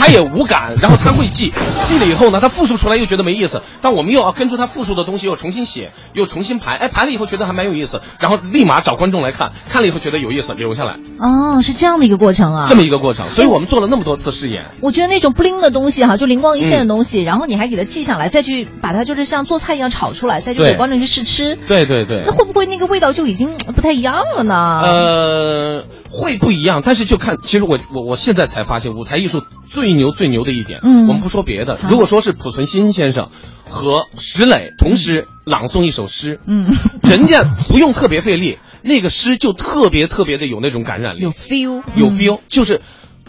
[0.00, 1.52] 他也无感，然后他会记，
[1.84, 12.66] 记了以后呢，他复述出来又觉得没意思，但我们又要根据他复述的东西又重新写，又重新排，哎，排了以后觉得还蛮有意思，然后立马找观众来看，看了以后觉得有意思，留下来，哦，是这样的一个过程啊。
[12.66, 14.64] 这么一个过程，所以我们做了那么多次试演。
[14.80, 21.56] 我觉得那种不灵的东西哈，就灵光一现的东西，然后你还给它记下来，再去把它就是像做菜一样炒出来，再去给观众去试吃。
[21.68, 22.32] 对对对那。
[22.32, 24.80] 会不会那个味道就已经不太一样了呢？
[24.82, 31.06] 呃，会不一样，但是就看，其实我我我现在才发现，舞台艺术最牛最牛的一点，嗯。
[31.06, 33.30] 我们不说别的，如果说是濮存昕先生
[33.68, 36.72] 和石磊同时朗诵一首诗，嗯，
[37.02, 42.16] 人家不用特别费力，那个诗就特别特别的有那种感染力有，feel，有嗯。
[42.16, 42.80] feel，就是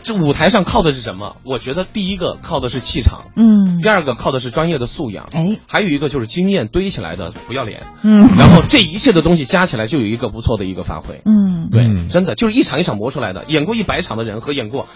[0.03, 1.35] 这舞台上靠的是什么？
[1.43, 3.79] 我觉得第一个靠的是气场，嗯。
[3.83, 8.27] 第二个靠的是专业的素养，哎，还有一个就是经验堆起来的不要脸，嗯。
[8.37, 11.21] 然后这一切的东西加起来就有一个不错的一个发挥。
[11.25, 12.09] 嗯，对，嗯。
[12.09, 13.45] 真的就是一场一场磨出来的。
[13.47, 14.87] 演过一百场的人和演过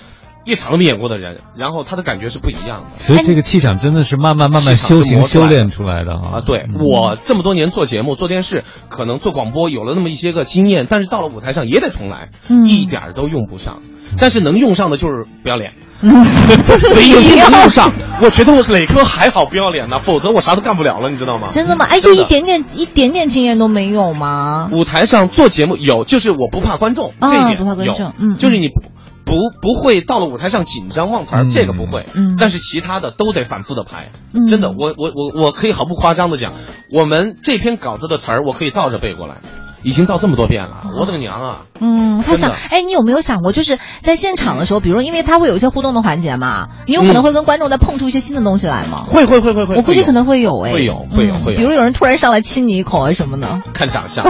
[0.46, 3.04] 一场都没演过的人，然后他的感觉是不一样的。
[3.04, 13.80] 所以这个气场真的是慢慢慢慢修行磨出来的修炼出来的啊啊，对嗯我这么多年做节目、做电视，可能做广播有了那么一些个经验，但是到了舞台上也得重来，嗯一点儿都用不上。
[14.18, 16.14] 但是能用上的就是不要脸，嗯
[16.96, 17.91] 唯一 能用上，
[18.22, 21.50] 我觉得我磊哥还好不要脸呢，否则我啥都干不了了，你知道吗？
[21.52, 21.86] 真的吗？
[21.89, 24.70] 哎，就一点点一点点经验都没有吗？
[24.72, 28.70] 舞台上做节目有，就是我不怕观众，啊这一点不怕观众有嗯就是你
[29.26, 31.49] 不不不会到了舞台上紧张忘词儿，嗯。
[31.49, 32.38] 这个不会，嗯。
[32.39, 34.47] 但是其他的都得反复的排，嗯。
[34.47, 36.53] 真的，我我我我可以毫不夸张的讲，
[36.91, 39.41] 我们这篇稿子的词儿我可以倒着背过来，
[39.86, 41.61] 已经到这么多遍了，我的个娘啊！
[41.79, 49.05] 嗯，他想，哎，你有没有想过，就是在现场的时候，比如因为他会有一些互动的环节嘛，你有可能会跟观众再碰出一些新的东西来吗？
[49.07, 54.25] 会会会会会，我估计可能会有哎，会有会有嗯会有比如有人突然上来亲你一口啊什么的， 看长相，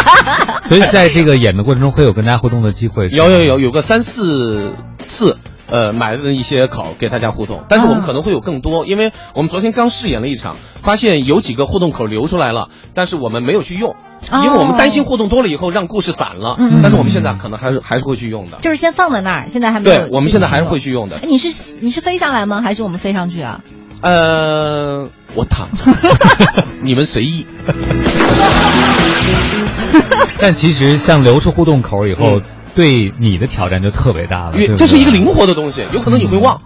[0.66, 3.08] 所以在这个演的过程中会有跟大家互动的机会。
[3.10, 5.36] 有有有有个三四次。
[5.68, 13.96] 呃，买的一些口给大家互动，但是我们啊可能会有更多，因为我们昨天刚试演了一场，发现有几个互动口流出来了，但是我们没有去用，
[14.32, 18.58] 因为我们担心互动多了以后让故事散了，哦嗯嗯但是我们现在可能还是还是会去用的。
[18.62, 19.96] 就是先放在那儿，现在还没有。
[19.96, 20.76] 对，我们现在还是会。
[20.76, 21.22] 去用的哎，。
[21.26, 22.60] 你是你是飞下来吗？
[22.62, 23.62] 还是我们飞上去啊？
[24.02, 25.90] 呃，我躺着，
[26.82, 27.46] 你们随意。
[30.38, 32.42] 但其实像留出互动口以后嗯，
[32.76, 34.52] 对你的挑战就特别大了。
[34.54, 36.60] 因为这是一个灵活的东西，有可能你会忘，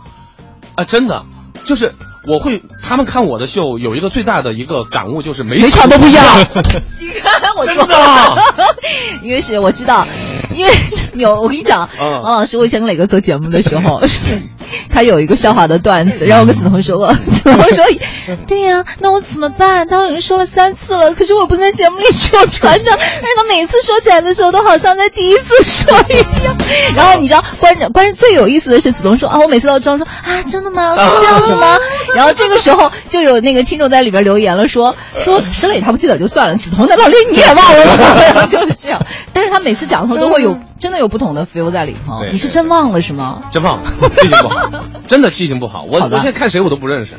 [0.75, 1.25] 啊，真的，
[1.65, 1.95] 就是
[2.27, 6.25] 我会，他们看我的秀有一个最大的一个感悟就是每每场都不一样。
[7.67, 7.95] 真的，
[9.23, 10.07] 因为是我知道，
[10.55, 10.73] 因为
[11.15, 14.01] 有我跟你讲，嗯王老师，我以前跟磊哥做节目的时候，
[14.89, 17.85] 他有一个笑话的段子，然后我跟子彤说过， 子彤说，
[18.47, 19.87] 对呀、那我怎么办？
[19.89, 26.57] 他已经说了三次了，可是我不在节目里说传承，但是他每次说起来的时候，都好像在第一次说一样。
[26.97, 30.97] 然后你知道，关键关键最有意思的是，子彤说啊，我每次都装说啊，真的吗？
[30.97, 31.77] 是这样的吗？
[32.15, 38.47] 然后这个时候就有那个听众在里边留言了，说说石磊他不记得就算了，子彤难道连你也忘了吗？
[38.49, 39.05] 就是这样。
[39.33, 42.25] 但是他每次讲的时候都会有真的有不同的 feel 在里头。
[42.31, 43.41] 你是真忘了是吗？
[43.51, 44.71] 真忘了，记性不好，
[45.09, 45.85] 真的记性不好。
[45.85, 47.13] 我好我现在看谁我都不认识，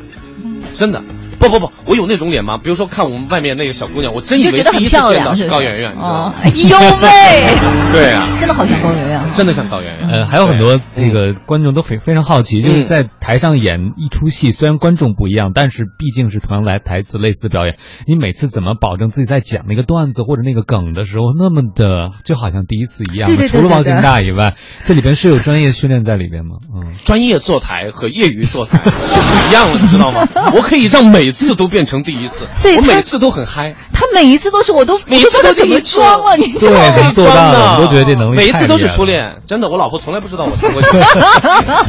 [0.74, 1.02] 真的。
[1.42, 2.56] 不不不，我有那种脸吗？
[2.62, 6.08] 比如说看我们外面那个小姑娘，我真以为第一次见到漂亮是高圆圆，你知道吗？
[6.08, 9.28] 哦哎呦喂， 对啊，真的好像高圆圆啊。
[9.32, 10.08] 真的像高圆圆。
[10.08, 17.76] 呃，还有很多那个观众都非非常好奇，就是在台上演一出戏，虽然观众不一样，但是毕竟是同样来台词类似的表演，
[18.06, 23.28] 你每次怎么保证自己在讲那个段子或者那个梗的时候，那么的就好像第一次一样？
[23.28, 26.56] 对对对除了忘性对对大以外，这里边是有专业训练在里边吗？
[26.74, 30.28] 嗯，专业坐台和业余坐台就不一样了，你知道吗？
[30.54, 36.96] 我可以让每次都变成第一次，对我每次都很嗨，他每一次都是我都每一次都怎么装了，你知道对吗？
[37.02, 37.74] 能做到的，装的。
[37.76, 41.06] 我都觉得这能力每一次都是初恋，真的，我老婆从来不知道我听过恋，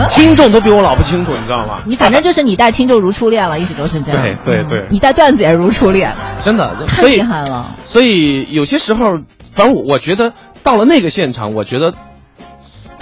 [0.10, 1.80] 听众都比我老婆清楚，你知道吗？
[1.86, 4.22] 你反正就是你带听众如初恋了，一直都是这样。
[4.22, 4.80] 对对对。
[4.80, 4.88] 嗯。
[4.90, 7.76] 你带段子也如初恋，真的，太厉害了。
[7.84, 9.06] 所以有些时候，
[9.52, 10.34] 反正我我觉得
[10.64, 11.94] 到了那个现场，我觉得，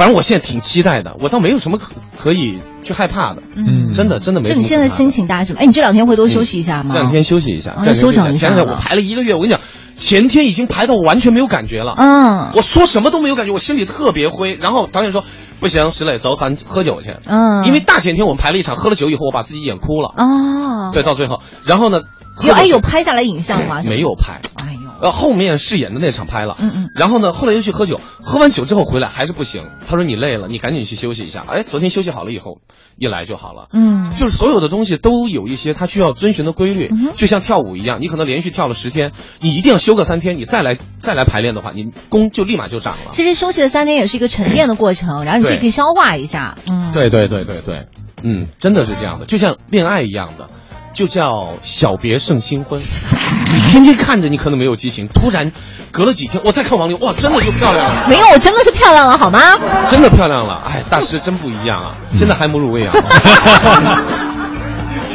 [0.02, 4.64] 反正我现在挺期待的，我倒没有什么可可以去害怕的，嗯真的真的没就你。
[4.64, 5.60] 现在心情大概什么？
[5.60, 6.89] 哎，你这两天会多休息一下吗？
[6.91, 9.62] 这两天休息一下，哦这两天休整一下前两天我排了一个月，我跟你讲，
[9.95, 11.93] 前天已经排到我完全没有感觉了。
[11.99, 14.58] 嗯我说什么都没有感觉，我心里特别灰。
[14.60, 15.24] 然后导演说
[15.62, 20.08] ：“不行，石磊，走，咱喝酒去。”嗯，因为大前天我们排了一场，喝了酒以后，我把自己演哭了。
[20.18, 22.02] 哦，对，到最后，然后呢，
[22.41, 23.84] 有哎有拍下来影像吗？
[23.86, 24.41] 没有拍？
[24.56, 29.64] 哎呦，呃，后面饰演的那场拍了，嗯嗯然后呢，后来又去喝酒，喝完酒之后回来还是不行。
[29.88, 31.43] 他说你累了，你赶紧去休息一下。
[31.47, 32.60] 哎，昨天休息好了以后，
[32.97, 33.68] 一来就好了。
[33.74, 43.12] 嗯，就是所有的东西都有一些它需要遵循的规律嗯，就像跳舞一样，你可能连续跳了十天，你一定要休个三天，你再来再来排练的话，你功就立马就涨了。
[43.12, 46.58] 其实休息的三天也是一个沉淀的过程，然后你自己可以消化一下。
[46.70, 47.88] 嗯，对对对对对，
[48.22, 50.49] 嗯，真的是这样的，就像恋爱一样的，
[50.94, 52.82] 就叫小别胜新婚。
[52.82, 55.52] 你天天看着，你可能没有激情，突然
[55.92, 59.39] 隔了几天，我再看王力，哇，真的就漂亮了，没有，我真的是漂亮了，好吗？
[59.88, 62.94] 真的漂亮了，哎，大师真不一样啊，真的还母乳喂啊。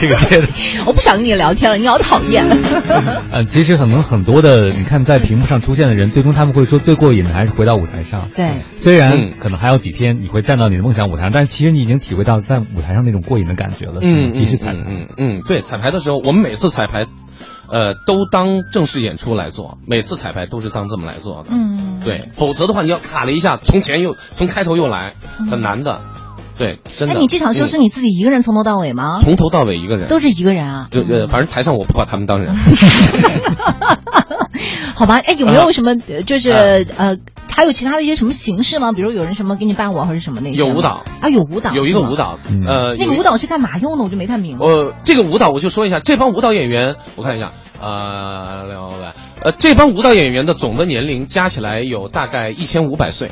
[0.00, 0.16] 这个
[0.86, 2.44] 我不想跟你聊天了，你好讨厌。
[3.30, 8.28] 呃， 其实可能很多的，你看在屏幕上出现的人，最终他们会说最过瘾的还是回到舞台上。
[8.34, 14.00] 对，虽然嗯可能还有几天你会站到你的梦想舞台上，但是其实你已经体会到在舞台上那种过瘾的感觉了。
[14.02, 14.80] 嗯，即使彩排。
[14.80, 17.06] 嗯嗯嗯，对，彩排的时候，我们每次彩排，
[17.68, 21.48] 呃，都当正式演出来做，每次彩排都是当这么来做的。
[21.52, 25.14] 嗯，对，否则的话，你要卡了一下，从前又从开头又来，
[25.50, 26.00] 很难的。
[26.58, 27.20] 对，真哎，的。
[27.20, 29.20] 你这场秀是嗯你自己一个人从头到尾吗？
[29.22, 30.88] 从头到尾一个人，都是一个人啊？
[30.90, 32.56] 对对，反正台上我不把他们当人。
[34.94, 36.58] 好吧，哎，有没有什么呃就是啊
[36.96, 37.16] 呃，
[37.52, 38.92] 还有其他的一些什么形式吗？
[38.92, 40.58] 比如有人什么给你伴舞或者什么那些？
[40.58, 42.16] 有舞蹈啊，有舞蹈，有一个舞。
[42.16, 44.04] 蹈嗯，呃，那个舞蹈是干嘛用的？
[44.04, 44.64] 我就没看明白。
[44.64, 53.30] 呃，这个舞蹈我就说一下，这帮舞蹈演员，我看一下，呃，两百，呃，这帮舞蹈演员的总的年龄加起来有大概一千五百岁。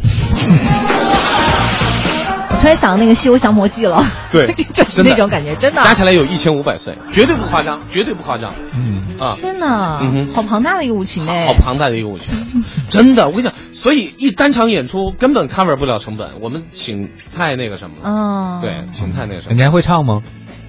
[2.55, 4.01] 我突然想到那个《西游降魔记》了，
[4.31, 5.83] 对 就是那种感觉，真的。
[5.83, 8.53] 加起来有一千五百岁，绝对不夸张，绝对不夸张。
[8.73, 9.35] 嗯，啊！
[9.37, 10.33] 天哪，嗯哼。
[10.33, 11.47] 好庞大的一个舞群哎！
[11.49, 12.33] 好庞大的一个舞群，
[12.89, 17.97] 真的，我跟你讲，所以一单场演出根本 cover 不了成本，我们请太那个什么。
[17.97, 19.57] 了，嗯，对，请太那个什么。
[19.57, 20.23] 你，还会唱吗？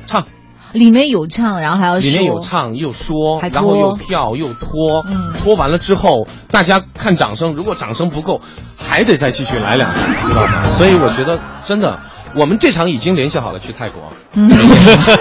[0.07, 0.25] 唱
[0.75, 8.41] 里面有唱，然后还要里面有唱又说，然后拖又跳又拖，嗯拖完了之后，大家看掌声，如果掌声不够，
[8.77, 10.63] 还得再继续来两下，知道吗？
[10.77, 11.99] 所以我觉得真的，
[12.35, 14.49] 我们这场已经联系好了去泰国，嗯，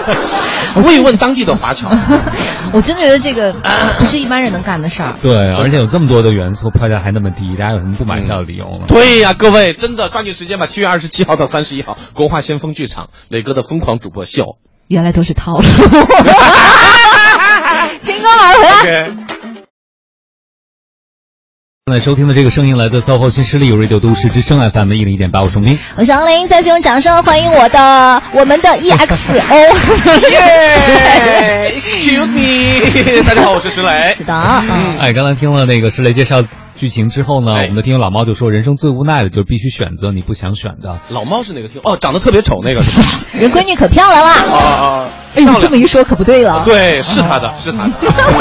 [0.85, 1.89] 慰问当地的华侨。
[2.73, 3.53] 我真觉得这个
[3.99, 5.13] 不是一般人能干的事儿。
[5.21, 8.85] 对，而且有这么多的元素，票价还那么低，大家有什么不买票的理由吗？
[8.87, 10.65] 对呀，各位真的抓紧时间吧！
[10.65, 14.57] 七月二十七号到三十一号，国画先锋剧场磊哥的疯狂主播秀。
[14.87, 15.63] 原来都是套路。
[18.03, 19.07] 听歌马上回来。
[21.87, 25.77] 正在收听的这个声音来自 SOHO 新势力 Radio 都市之声 FM 一零一点八，我是冰。
[25.97, 29.35] 我是王林，再次用掌声欢迎我的我们的 EXO。
[29.35, 29.41] 耶
[31.75, 34.23] ！Excuse me， 大家好，我是石磊是。
[34.23, 36.43] 的，嗯，哎，刚才听了那个石磊介绍
[36.75, 40.99] 剧情之后呢，哎我们的听友老猫就说，人生最无奈的就是必须选择你不想选的。
[41.09, 41.81] 老猫是哪个听？
[41.83, 43.07] 哦，长得特别丑那个是吧？
[43.39, 44.33] 人闺女可漂亮啦。
[44.33, 45.09] 啊啊！
[45.35, 46.63] 哎，你这么一说可不对了。
[46.65, 47.91] 对，是他的，是他的。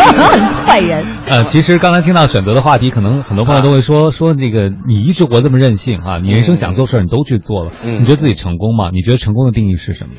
[0.66, 1.04] 坏人。
[1.26, 8.90] 呃，其实刚才听到选择的话题，可能很多朋友都会说说那个你一直活这么任性啊、你人生想做事儿你都去做了，嗯你觉得自己成功吗？
[8.92, 10.14] 你觉得成功的定义是什么？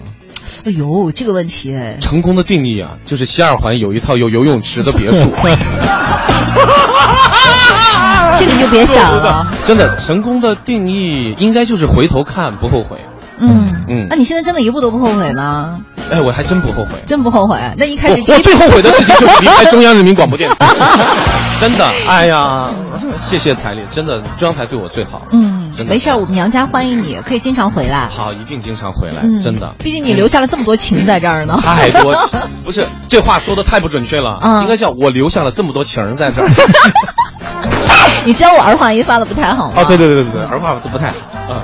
[0.66, 5.32] 哎呦，这个问题哎，成功的定义啊，就是西二环有一套有游泳池的别墅。
[8.38, 9.48] 这个你就别想了。
[9.66, 12.98] 真的，成功的定义应该就是回头看不后悔。
[13.38, 15.82] 嗯嗯那你现在真的一步都不后悔吗？
[16.10, 16.92] 哎，我还真不后悔。
[17.06, 17.60] 真不后悔？
[17.78, 20.66] 那一开始我我最后悔的事情就是离开中央人民广播电台，
[21.60, 22.70] 真的，哎呀，
[23.18, 25.24] 谢谢台里，真的中央台对我最好。
[25.32, 28.08] 嗯真，的没事儿，我们娘家欢迎你，可以经常回来。
[28.10, 29.76] 好，一定经常回来，嗯，真的。
[29.80, 31.60] 毕竟你留下了这么多情在这儿呢。
[31.62, 36.48] 太多情，不是这话说的太不准确了，嗯应该叫我留下了这么多情儿在这儿。
[38.26, 39.74] 你知道我儿化音发的不太好吗？
[39.78, 41.16] 哦，对对对对对，儿化都不太好。
[41.50, 41.56] 嗯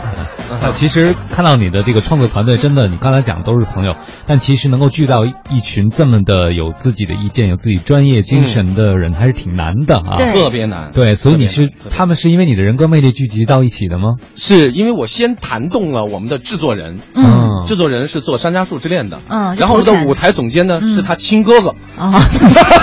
[0.61, 3.95] 呃，其实看到你的这个创作团队，真的，你刚才讲的都是朋友，
[4.27, 10.17] 但其实能够聚到一一群这么的有自己的意见、有自己专业精神的人，还是挺难的啊。
[10.17, 10.91] 对特别难。
[10.93, 14.15] 对，所以你是他们是因为你的人格魅力聚集到一起的吗？
[14.35, 22.19] 是因为我先弹动了我们的制作人，嗯制作人是做《山楂树之恋》的，嗯然后我们的舞台总监呢嗯是他亲哥哥，啊，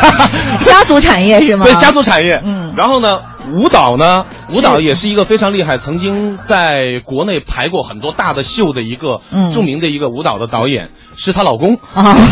[0.65, 1.67] 家族产业是吗？
[1.67, 2.41] 对家族产业。
[2.45, 3.21] 嗯然后呢，
[3.53, 9.49] 舞蹈呢，舞蹈也是一个非常厉害，曾经在国内排过很多大的秀的一个嗯。
[9.51, 11.79] 著名的一个舞蹈的导演，是她老公。
[11.95, 12.17] 啊。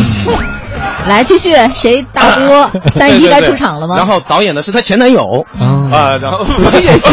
[1.07, 3.95] 来继续，谁大哥 三十一该出场了吗？
[3.97, 5.45] 然后导演呢是她前男友。
[5.59, 7.11] 啊啊，然后 这也行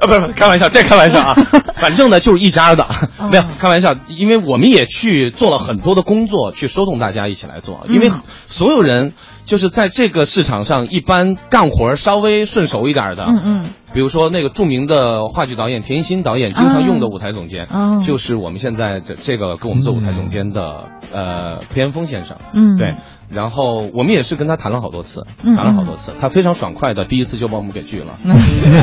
[0.00, 1.34] 啊不是不开玩笑，这开玩笑啊，
[1.76, 2.84] 反正呢就是一家的，
[3.18, 8.20] 哦没有开玩笑，因为我们也去做了很多的工作，去说动大家一起来做，因为嗯。
[8.46, 9.12] 所有人
[9.44, 22.76] 就是在这个市场上一般干活稍微顺手一点的，嗯嗯，比如说那个著名的话剧导演田一新导演经常用的舞台总监，哦就是我们现在这这个跟我们做舞台总监的、呃裴元峰先生，嗯。
[22.76, 22.94] 对。
[23.30, 28.34] 然后我们也是跟他谈了好多次，嗯谈了好多次，他非常爽快的，第一次就把我们给拒了，嗯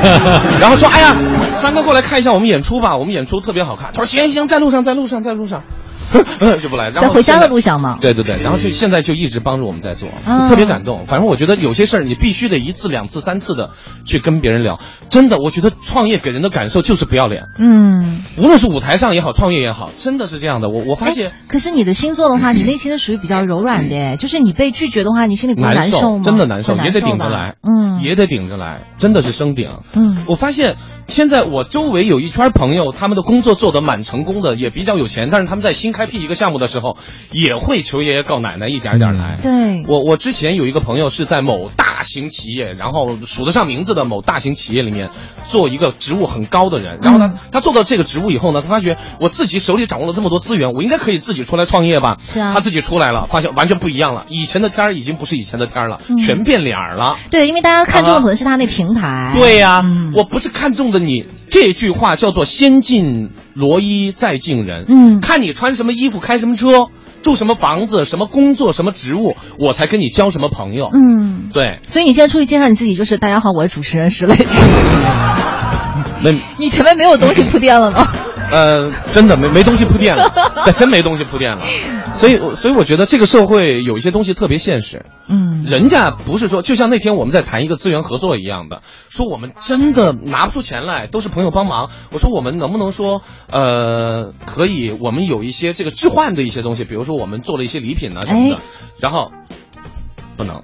[0.59, 1.15] 然后说：“哎呀，
[1.61, 5.63] 三哥过来看一下我们演出吧，我们演出特别好看。”他说：“行行，在路上，在路上，在路上。”
[6.59, 6.89] 就不来。
[6.89, 7.97] 然后在回家的路上嘛。
[8.01, 10.09] 对对对，然后就现在就一直帮助我们在做，
[10.47, 11.05] 特别感动。
[11.05, 13.71] 反正我觉得有些事儿你必须得一次、两次、三次的
[14.05, 14.79] 去跟别人聊。
[15.09, 20.69] 真的，我觉得创业给人的感受就是不要脸，嗯，无论是舞台上也好，创业也好，真的是这样的。
[20.69, 26.21] 我我发现哎可是你的星座的话，你内心是属于比较柔软的，哎就是你被拒绝的话，你心里难受吗？
[26.23, 29.69] 真的难受，也得顶着来，嗯，也得顶着来，真的是生顶。
[29.93, 30.75] 嗯我发现
[31.07, 36.97] 现在我周围有一圈朋友，他们的工作做得蛮成功的，也比较有钱，但是他们在新开辟一个项目的时候，
[37.31, 39.37] 也会求爷爷告奶奶，一点一点来。
[39.41, 45.09] 对，我我之前有一个朋友是在某大型企业，然后数得上名字的某大型企业里面
[45.47, 52.17] 做一个职务很高的人，然后他、嗯他做到这个职务以后呢，他发觉我自己手里掌握了这么多资源，我应该可以自己出来创业吧？
[52.25, 57.17] 是啊他自己出来了，发现完全不一样了，以前的天儿已经不是以前的天儿了，嗯全变脸儿了。
[57.29, 59.31] 对，因为大家看中的啊可能是他那平台。
[59.33, 64.85] 对呀、嗯我不是看中的你这句话叫做“先进罗衣，再敬人”。
[64.89, 66.87] 嗯看你穿什么衣服，开什么车，
[67.21, 70.89] 住什么房子，什么工作，什么职务，我才跟你交什么朋友。
[70.93, 74.35] 嗯，对，所以你现在出去介绍你自己，就是大家好，我是主持人石磊。
[76.21, 78.07] 那你前面没有东西铺垫了呢。
[78.51, 80.31] 呃，真的没没东西铺垫了，
[80.65, 81.63] 对真没东西铺垫了。
[82.15, 85.05] 所以，我所以我觉得这个社会有一些东西特别现实。
[85.27, 91.89] 嗯，人家不是说，就像那天我们在谈一个资源合作一样的，说我们真的拿不出钱来，都是朋友帮忙。
[92.11, 93.21] 我说我们能不能说，
[93.51, 98.59] 呃，可以，我们有一些这个置换的一些东西，比如说我们做了一些礼品啊什么的，哎
[98.99, 99.31] 然后
[100.37, 100.63] 不能，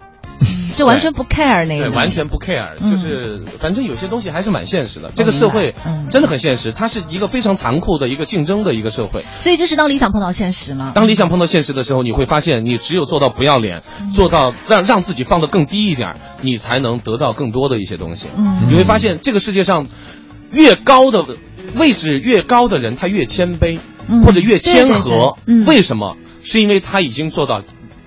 [0.76, 1.92] 就完全不 care 那对，个。
[1.92, 5.12] 完全不 care，嗯就是反正有些东西还是蛮现实的。
[5.16, 9.24] 这个社会嗯真的很现实，它是一个非常残酷的一个竞争的一个社会。
[9.40, 10.92] 所以就是当理想碰到现实嘛。
[10.96, 18.28] 当理想碰到现实的时候，你会发现，你只有做到不要脸，做到让让自己放得更低一点，你才能得到更多的一些东西。
[18.38, 19.88] 嗯你会发现，这个世界上
[20.52, 21.26] 越高的
[21.78, 25.38] 位置越高的人，他越谦卑，嗯或者越谦和。
[25.66, 26.18] 为什么？
[26.46, 27.62] 是因为他已经做到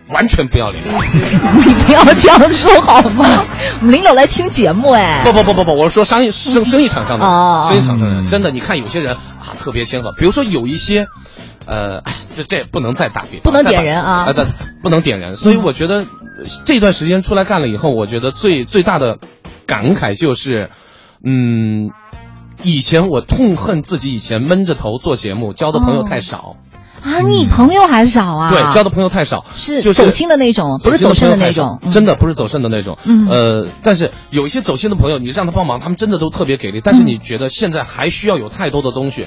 [0.09, 0.83] 完全不要脸。
[0.85, 3.25] 你不要这样说好吗？
[3.81, 5.23] 我们领导来听节目哎。
[5.25, 7.27] 不不不不不，我是说商业生生意场上的
[7.69, 11.07] 生意场上的真的，你看有些人啊特别谦和，比如说有一些，
[11.67, 14.45] 呃，哎这这不能再打比方，不能点人啊啊，对
[14.83, 15.35] 不能点人。
[15.35, 19.19] 所以我觉得呃这段时间出来干了以后，我觉得最最大的
[19.67, 20.71] 感慨就是，
[21.25, 21.91] 嗯，
[22.63, 26.57] 以前我痛恨自己以前闷着头做节目，交的朋友太少，
[27.07, 28.51] 啊，你朋友还少啊？
[28.51, 31.79] 对，交的朋友太少，就是是走心的那种，不是走肾的那种。
[31.83, 32.99] 嗯真的不是走肾的那种。
[33.05, 36.81] 嗯呃，但是有一些走心的朋友，你让他帮忙，他们真的都特别给力。
[36.83, 39.27] 但是嗯你觉得现在还需要有太多的东西，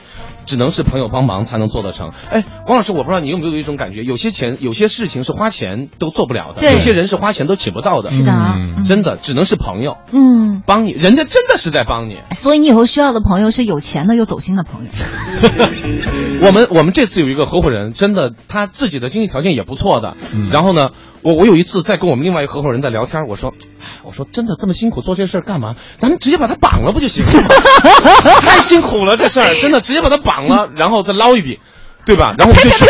[0.49, 2.09] 只能是朋友帮忙才能做得成。
[2.31, 8.09] 哎，王老师，我不知道你有没有一种感觉，有些钱、有些事情是花钱都做不了的，对有些人是花钱都请不到的。
[8.09, 12.17] 是的啊，真的只能是朋友嗯，帮你，人家真的是在帮你。
[12.33, 14.89] 所以你以后需要的朋友是有钱的又走心的朋友。
[16.41, 20.17] 我们我们这次有一个合伙人，真的他自己的经济条件也不错的。
[20.33, 20.89] 嗯然后呢，
[21.21, 25.75] 我我有一次在跟我们另外一个合伙人在聊天，我说，哎我说真的这么辛苦做这事儿干嘛？
[25.97, 27.49] 咱们直接把他绑了不就行了吗？
[28.41, 31.59] 太辛苦了这事儿，真的直接把他绑了，然后再捞一笔，
[32.05, 32.33] 对吧？
[32.37, 32.85] 然后我们就去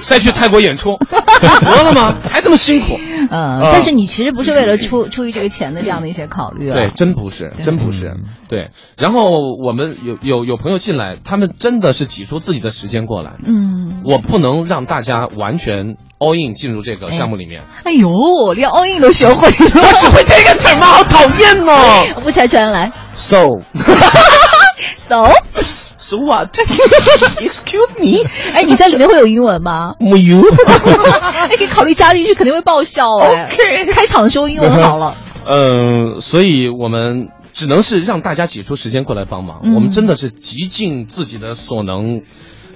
[0.00, 0.98] 再去泰国演出，
[1.40, 2.16] 得了吗？
[2.28, 2.98] 还这么辛苦？
[3.30, 6.74] 嗯，啊但是你其实不是为了出出于这个钱的这样的一些考虑啊。
[6.74, 8.24] 对，真不是，真不是嗯。
[8.48, 8.68] 对，
[8.98, 13.32] 然后我们有有有朋友进来，他们真的是挤出自己的时间过来。
[13.46, 17.62] 嗯，我不能让大家完全 all in 进入这个项目里面。
[17.84, 19.54] 哎呦，连 all in 都学会了。
[19.58, 20.86] 我只会这个词儿吗？
[20.86, 22.22] 好讨厌哦。
[22.26, 22.90] 吴乔全来
[23.22, 26.58] So，so，so what?
[27.38, 28.18] Excuse me?
[28.52, 29.94] 哎，你在里面会有英文吗？
[30.00, 30.40] 没有。
[30.42, 33.44] 哎，可以考虑加进去，肯定会爆笑哎。
[33.44, 35.14] OK 开场的时候英文好了。
[35.46, 39.60] 嗯，所以我们只能是让大家挤出时间过来帮忙。
[39.62, 42.22] 嗯我们真的是极尽自己的所能。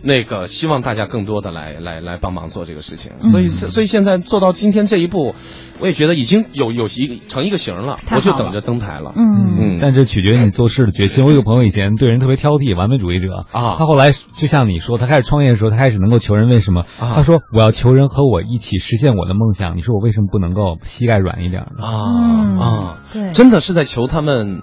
[0.07, 5.35] 那个希望大家更多的来来来帮忙做这个事情，嗯所以所以现在做到今天这一步，
[5.81, 9.13] 我也觉得已经有有一成一个形了，我就等着登台了。
[9.17, 11.25] 嗯嗯但这取决于你做事的决心。
[11.25, 16.83] 我有个朋友以前对人特别挑剔，完美主义者啊他后来就像你说，他开始创业的时候，他开始能够求人，为什么？
[17.01, 19.77] 啊他说我要求人和我一起实现我的梦想。
[19.77, 21.85] 你说我为什么不能够膝盖软一点呢？
[21.85, 24.63] 啊、嗯啊，对真的是在求他们，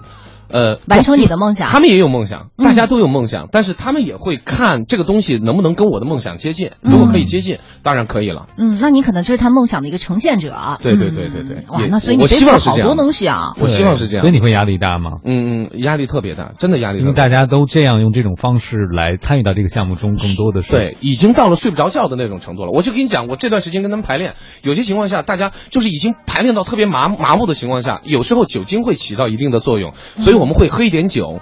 [0.54, 6.70] 呃，完成你的梦想他们也有梦想，嗯大家都有梦想，但是他们也会看这个东西能不能跟我的梦想接近。
[6.80, 8.46] 嗯如果可以接近，当然可以了。
[8.56, 10.78] 嗯，那你可能就是他梦想的一个呈现者。
[10.80, 13.54] 对对对对对嗯哇，那所以你我希望是这样东西啊。
[13.58, 15.18] 我希望是这样所以你会压力大吗？
[15.24, 17.28] 嗯，嗯压力特别大，真的压力因为特别大。
[17.28, 22.70] 大家都这样用这种方式来参与到这个项目中，更多的是对，已经到了睡不着觉的那种程度了。
[22.72, 31.40] 我就跟你讲，我这段时间跟他们排练，有些情况下，大家就是已经排练到特别麻麻木的情况下，有时候酒精会起到一定的作用，所以我们会喝一点酒。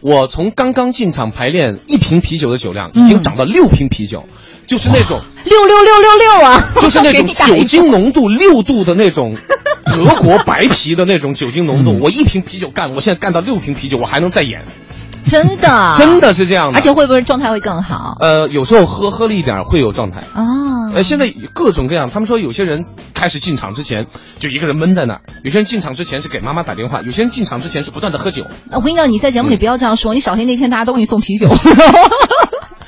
[0.00, 4.26] 我从刚刚进场排练，一瓶啤酒的酒量已经涨到六瓶啤酒，
[4.66, 9.34] 就是那种六六六六六啊， 就是那种 酒精浓度六度的那种
[9.86, 14.64] 德国白啤的那种酒精浓度，嗯我一瓶啤酒干，我现在干到六瓶啤酒，我还能再演，
[15.30, 16.78] 真的真，的是这样的。
[16.78, 20.20] 而且会不会状态会更好呃，有时候喝喝了一点会有状态。
[20.34, 20.92] 啊？
[20.94, 24.06] 呃，现在各种各样，他们说有些人开始进场之前
[24.38, 28.46] 就一个人闷在那儿，有些人进场之前是给妈妈打电话，有些人进场之前是不断的喝酒。
[28.70, 31.48] 我跟你讲，你在节目里不要这样说，你小心那天大家都给你送啤酒。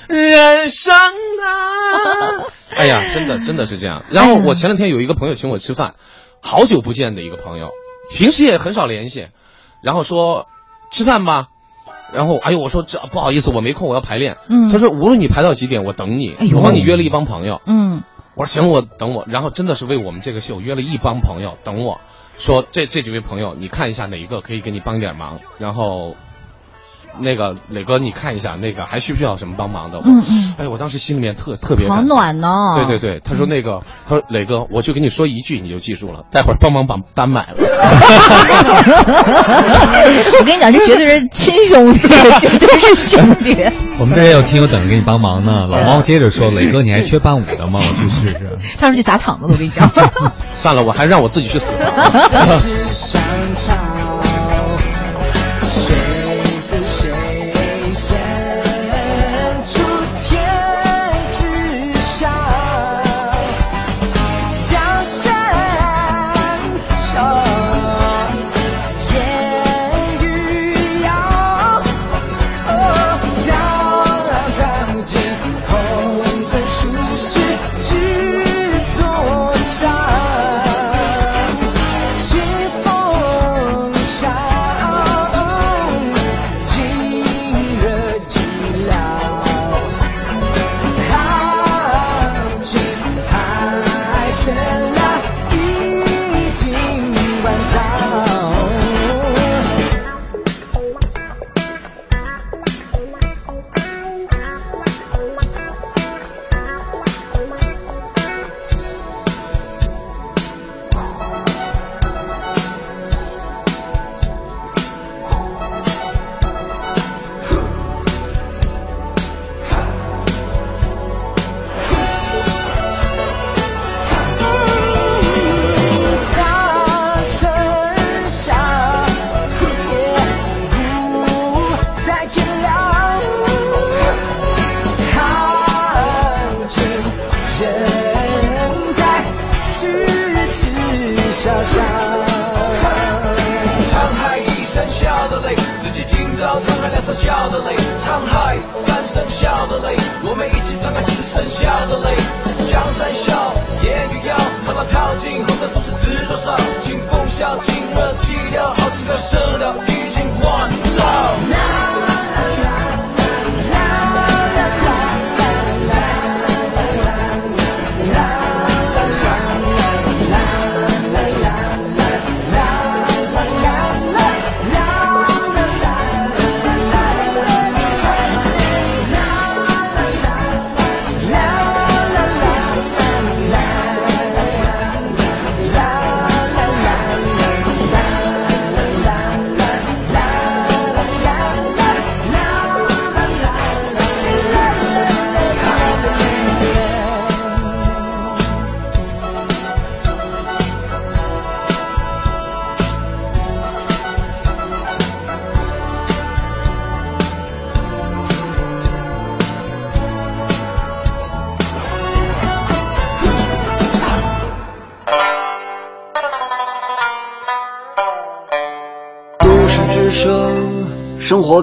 [0.09, 4.05] 人生啊，哎呀，真的真的是这样。
[4.11, 5.95] 然后我前两天有一个朋友请我吃饭，
[6.41, 7.71] 好久不见的一个朋友，
[8.11, 9.27] 平时也很少联系，
[9.83, 10.47] 然后说
[10.93, 11.49] 吃饭吧。
[12.13, 14.37] 然后，哎呦，我说这不好意思，我没空，我要排练。
[14.49, 16.33] 嗯他说无论你排到几点，我等你。
[16.39, 17.61] 哎呦我帮你约了一帮朋友。
[17.67, 18.03] 嗯，
[18.35, 19.25] 我说行，我等我。
[19.29, 22.01] 然后真的是为我们这个秀约了一帮朋友等我，
[22.39, 25.41] 说这这几位朋友，你看一下哪一个可以给你帮点忙。
[25.59, 26.17] 然后，
[27.21, 29.99] 那个磊哥，你看一下那个还需不需要什么帮忙的？
[30.05, 32.17] 嗯嗯哎，我当时心里面特特别好感动。
[32.17, 32.75] 暖哦。
[32.77, 37.57] 对对对，他说那个，他说磊哥，我就跟你说一句，你就记住了，待会儿帮忙把单买了。
[40.39, 42.09] 我跟你讲，这绝对是亲兄弟，
[42.39, 43.57] 绝对是兄弟。
[43.99, 45.67] 我们这也有听友等着给你帮忙呢。
[45.69, 47.81] 老猫接着说：“磊哥，你还缺伴舞的吗？
[47.81, 48.59] 我去试试。
[48.79, 49.91] 他说去砸场子的，我跟你讲。
[50.53, 51.87] 算了，我还是让我自己去死吧。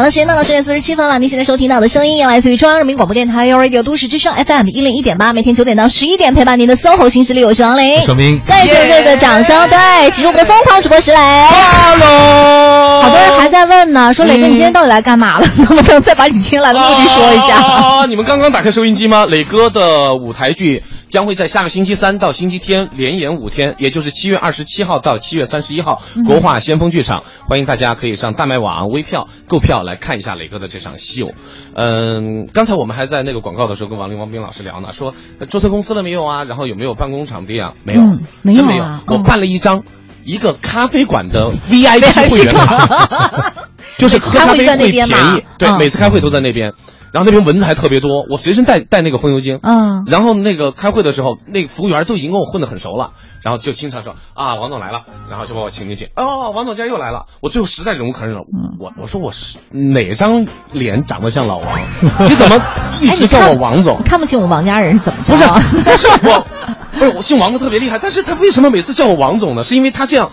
[0.00, 1.18] 好了，时间到了十点四十七分了。
[1.18, 8.02] 您现在收听到的声音来自于中央人民广播电台 u Radio 都市之声 FM 一零一点八，每天九点到十一点陪伴您的 SOHO 新势力，我是王琳。
[8.06, 11.50] 说明再次这个掌声，对，进入我们的疯狂直播室来。
[11.50, 15.46] Hello，好多人还在问呢，说磊哥你今天到底来干嘛了？
[15.58, 17.56] 能不能再把你今天来的目的说一下？
[17.56, 18.06] 啊！
[18.06, 19.26] 你们刚刚打开收音机吗？
[19.26, 31.30] 磊哥的舞台剧将会在下个星期三到星期天连演五天，也就是七月二十七号到七月三十一号，国画先锋剧场，欢迎大家可以上大麦网、微票购票来看一下磊哥的这场秀。
[31.74, 36.44] 嗯，刚才我们还在那个广告的时候跟王林、王斌老师聊呢，说呃注册公司了没有啊？
[36.44, 37.74] 然后有没有办公场地啊？
[37.84, 39.02] 没有，嗯没有真没有啊。
[39.06, 39.82] 我嗯办了一张
[40.24, 43.52] 一个咖啡馆的 VIP 会员卡。
[43.98, 45.10] 就是喝咖啡开会便宜，
[45.58, 46.72] 对，嗯每次开会都在那边，
[47.12, 61.80] 然后那边蚊子还特别多，我随身带带那个风油精，嗯然后那个开会的时候，那个服务员都已经跟我混得很熟了，然后就经常说啊，王总来了，然后就把我请进去，哦，王总今儿又来了，我最后实在忍无可忍了，嗯我我说我是哪张脸长得像老王？
[62.28, 62.56] 你怎么
[63.00, 64.04] 一哎，直叫我王总你？
[64.04, 66.46] 看不起我们王家人是怎么着不是啊？，但是我
[66.92, 69.62] 不是我姓王的特别厉害，但是他为什么每次叫我王总呢？
[69.62, 70.30] 是因为他这样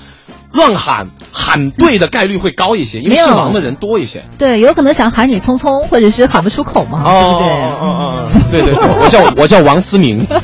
[0.57, 4.23] 乱喊喊对的概率会高一些，因为姓王的人多一些。
[4.39, 7.49] 对，有可能想喊你聪聪，或者是喊不出口嘛，对不对？
[7.49, 10.25] 哦哦哦，对对，我叫 我叫王思明。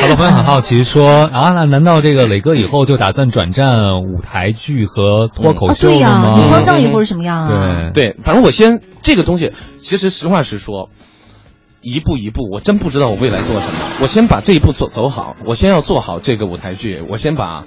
[0.00, 6.34] 好多朋友很好奇说啊，那难道这个磊哥以后就打算转战舞台剧和脱口哦，秀了对呀，吗？
[6.36, 7.90] 你方向以后是什么样啊？
[7.92, 10.90] 对对，反正我先这个东西，其实实话实说，
[11.80, 13.74] 一步一步，我真不知道我未来做什么。
[14.00, 17.64] 我先把这一步走走好，我先要做好这个舞台剧，我先把。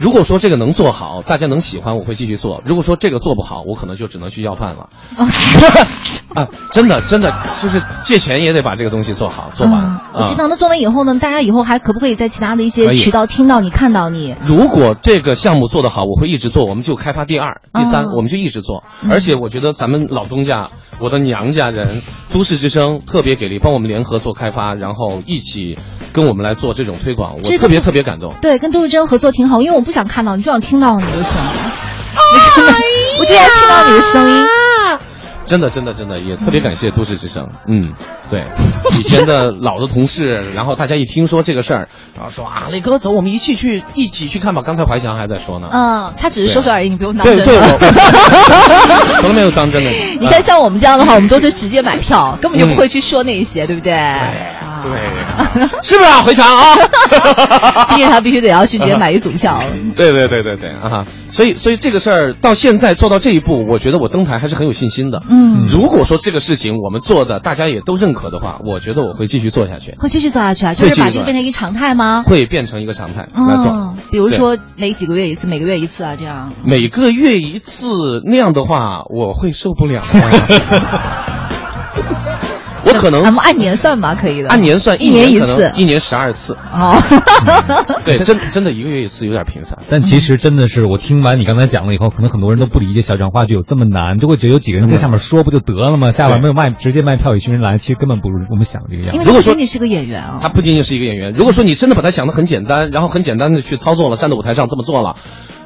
[0.00, 4.88] 如果说这个能做好，大家能喜欢，我会继续做；如果说这个做不好，我可能就只能去要饭了。
[6.34, 9.82] 啊，真的真的，就是借钱也得把这个东西做好做完。
[9.82, 10.48] 嗯，我知啊道。
[10.48, 14.34] 那做完以后呢，大家以后还可不可以在其他的一些渠道听到你、看到你？
[14.42, 18.84] 如果这个项目做得好，我会一直做，我们就开发第二、第三，哦我们就一直做。
[19.02, 22.00] 嗯而且我觉得咱们老东家，我的娘家人，
[22.32, 25.76] 都市之声特别给力，帮我们联合做开发，然后一起
[26.12, 28.32] 跟我们来做这种推广，我特别特别感动。
[28.40, 31.48] 对，跟都市之声合作挺好，因为我不想看到你，就想听到你的声音。
[31.50, 32.74] 哎
[33.18, 34.46] 我就要听到你的声音。
[35.50, 37.48] 真的，真的，真的，也特别感谢都市之声。
[37.66, 37.92] 嗯，
[38.30, 38.44] 对，
[38.96, 44.62] 以前的老的同事，然后大家一听说这个事儿，然后说啊，磊哥走，我们一起去，一起去看吧。
[44.64, 45.68] 刚才怀祥还在说呢。
[45.72, 47.66] 嗯，他只是说说而已，你不用当对对，真的。
[47.72, 49.90] 我 从来没有当真的。
[50.20, 53.92] 你看，像我们这样的话，我们都是直接买票，根本就不会去说那些，对不对？
[54.82, 54.92] 对，
[55.82, 56.74] 是不是啊，回强啊？
[57.94, 59.62] 逼着他必须得要去直接买一组票。
[59.96, 61.04] 对对对对对啊！
[61.30, 65.22] 所以所以这个事儿到现在做到这一步，我觉得我登台还是很有信心的。
[65.28, 72.22] 嗯，如果说这个事情我们做的大家也都认可的话，我觉得我会继续做下去，会继续做下去啊，就是把这个变成一个常态吗？
[72.24, 73.66] 会变成一个常态来做。
[73.72, 76.52] 嗯，比如说每几个月一次，每个月一次啊，这样。
[76.64, 80.20] 每个月一次那样的话，我会受不了的。
[82.84, 84.48] 我可能咱们按年算吧，可以的。
[84.48, 85.72] 按年算，一年一次。
[85.76, 86.56] 一年十二次。
[86.72, 86.96] 哦，
[88.04, 89.78] 对，真真的一个月一次有点频繁。
[89.88, 96.10] 但其实真的是，我听完你刚才讲了以后，可能很多人都不理解小讲话剧有这么难，就会觉得有几个人在下面说不就得了吗？
[96.10, 99.16] 下边没有卖，直接卖票，一群人来，其实根本不如我们想的这个样子。
[99.16, 100.38] 因为如果说他不仅仅是个演员啊。
[100.40, 101.32] 他不仅仅是一个演员。
[101.32, 105.16] 如果说你真的把他想的很简单，然后很简单的去操作了，站在舞台上这么做了，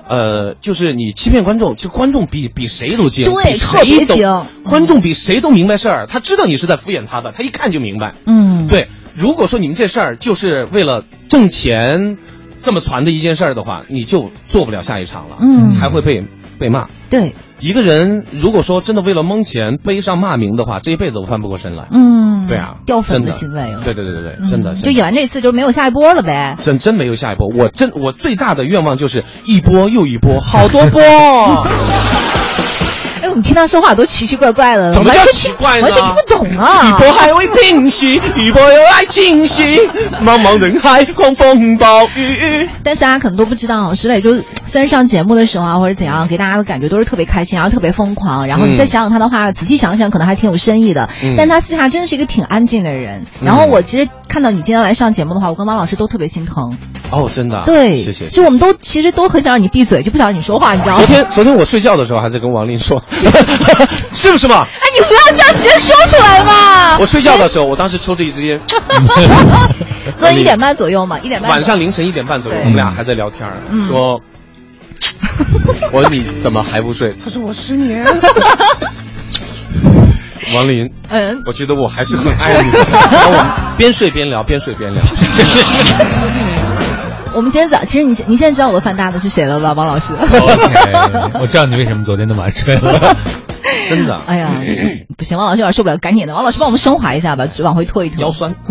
[0.09, 8.15] 呃，就是你欺骗观众，其实观众比比谁都精，对特别谁都精观众比谁都明白事儿，他知道你是在敷衍他的，他一看就明白。
[8.27, 12.17] 嗯，对，如果说你们这事儿就是为了挣钱
[12.59, 16.25] 这么传的一件事儿的话，你就做不了下一场了，嗯还会被
[16.59, 16.89] 被骂。
[17.11, 17.35] 对，
[17.65, 21.89] 一个人如果说真的为了蒙钱背上骂名的话，这一辈子都翻不过身来。
[21.91, 23.81] 嗯，对啊，掉粉的行为了。
[23.83, 26.59] 对对对对对，嗯真的，就真的演完这次就没有下一波了呗。
[26.61, 27.49] 真真没有下一波。
[27.49, 31.01] 我真我最大的愿望就是一波又一波，好多波。
[33.35, 36.87] 哎，我们听他说话都奇奇怪怪的，怎么叫奇怪呢完全听不懂啊！
[36.87, 39.77] 一波还未平息，一波又来侵袭，
[40.25, 42.69] 茫茫人海，狂风暴雨。
[42.85, 48.47] 但是大家可能都不知道，石磊就虽然上节目的时候啊，或者怎样，给大家的感觉都是特别开心，然后特别疯狂。
[48.47, 51.09] 然后你再想想他的话，仔细想想，可能还挺有深意的。
[51.25, 53.27] 嗯但他私下真的是一个挺安静的人。
[53.43, 56.77] 然后我其实看到你今天来上节目的话，我跟王老师都特别心疼。
[57.11, 58.29] 哦，真的啊，对，谢谢。
[58.29, 60.99] 就我们都其实都很想让你闭嘴，就不想让你说话，你知道吗？
[60.99, 63.03] 昨天昨天我睡觉的时候还在跟王林说，
[64.13, 64.67] 是不是嘛？
[64.81, 66.99] 哎，你不要这样直接说出来嘛！
[66.99, 68.61] 我睡觉的时候，我当时抽着一支烟，
[70.17, 74.21] 昨天一点半左右嘛，一点半晚上凌晨一点半左右，我们俩还在聊天儿，嗯说，
[75.93, 77.15] 我说你怎么还不睡？
[77.23, 78.05] 他说我失眠。
[80.55, 82.79] 王林，嗯，我觉得我还是很爱你的。
[82.93, 83.47] 然后我们
[83.79, 85.03] 边睡边聊，边睡边聊。
[87.35, 93.17] 我们今天早，其实你你现在知道我的饭搭子是谁了吧，王老师？OK， 我知道你为什么昨天那么晚睡了。
[93.89, 94.61] 真的，哎呀，
[95.17, 98.23] 不行，王老师有点受不了，赶紧的，王老师帮我们升华一下吧，往回拖一拖。
[98.23, 98.55] 腰酸。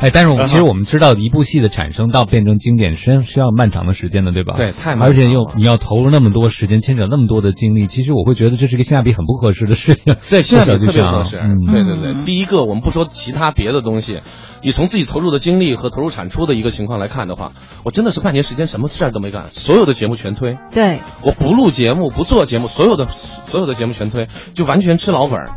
[0.00, 4.54] 哎，但是我们其实我们知道，一部戏的产生到变成经典，实际上需要漫长的时间的，对吧？
[4.56, 10.14] 对太漫长了而且又你要投入那么多时间，牵扯那么多的精力，其实我会觉得这是一个性价比很不合适的事情。
[10.30, 11.38] 对，性价比特别合适。
[11.38, 14.20] 嗯，对对对，第一个我们不说其他别的东西，
[14.62, 17.50] 你从自己投入的精力和投入产出的一个情况来看的话，
[17.82, 20.58] 我真的是半年时间什么事儿都没干，所有的节目全推。
[20.72, 25.50] 对，我不录节目，不做节目，所有的所有的节目全推，就完全吃老本儿，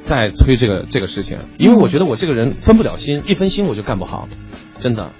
[0.00, 1.38] 在推这个这个事情。
[1.58, 4.28] 因为我觉得我这个人分不了心，一分心我就干不好，
[4.80, 5.12] 真的。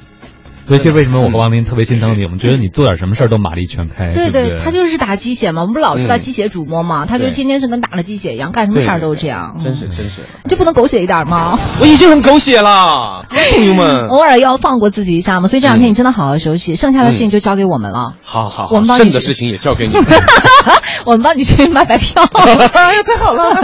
[0.71, 2.23] 所以这为什么我和王林特别心疼你？
[2.23, 11.59] 我们觉得你做点什么事儿都马力全开，对对，他就是打鸡血嘛，我们不是老说他嗯鸡血主播嘛，他就对天天是跟打了鸡血一样，干什么事儿都是这样，真是真是，就不能狗血一点吗？
[11.81, 14.07] 我已经很狗血了， 朋友们。
[14.07, 19.95] 偶尔要放过自己一下嘛，所以这两天你真的好好休息，剩下的事情就交给我们了，好好好，我们帮你剩的事情也交给你。
[21.05, 22.23] 我们帮你去买买票。
[22.23, 23.57] 哎呀，太好了！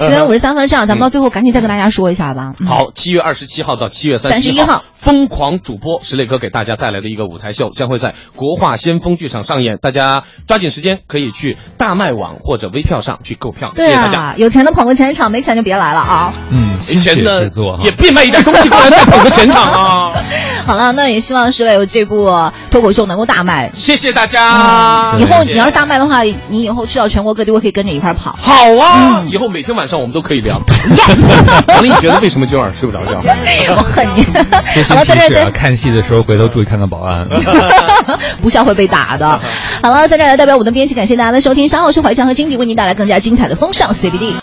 [0.00, 2.52] 十点五十三分，这样咱们到最后赶紧再跟大家说一下吧。
[2.60, 14.20] 嗯好，七月二十七号到七月三十31号疯狂主播石磊哥给大家带来的一个舞台秀，将会在国画先锋剧场上演，大家抓紧时间可以去大麦网或者微票上去购票，谢对谢大家。
[14.20, 16.30] 啊，有钱的捧个钱场，没钱就别来了啊。
[16.50, 17.50] 嗯，没钱的
[17.82, 20.12] 也别卖一点东西过来再捧个钱场啊！
[20.66, 22.26] 好了，那也希望石磊这部
[22.70, 23.70] 脱口秀能够大卖。
[23.72, 25.14] 谢谢大家。
[25.18, 28.38] 以后你要是大卖的话，你以后去到全国各地，我可以跟着一块儿跑。
[28.38, 30.60] 好啊，以后每天晚上我们都可以聊。
[31.68, 33.14] 王丽，你觉得为什么今晚睡不着觉？
[33.76, 34.26] 我恨你。
[34.74, 37.26] 这好了，在这是提示啊，儿看戏的时候回头注意看看保安。
[38.40, 39.40] 不笑会被打的。
[39.82, 44.32] 好了，在这儿代表我们的编辑感谢大家的收听，稍后是怀强和金迪为您带来更加精彩的风尚 CBD。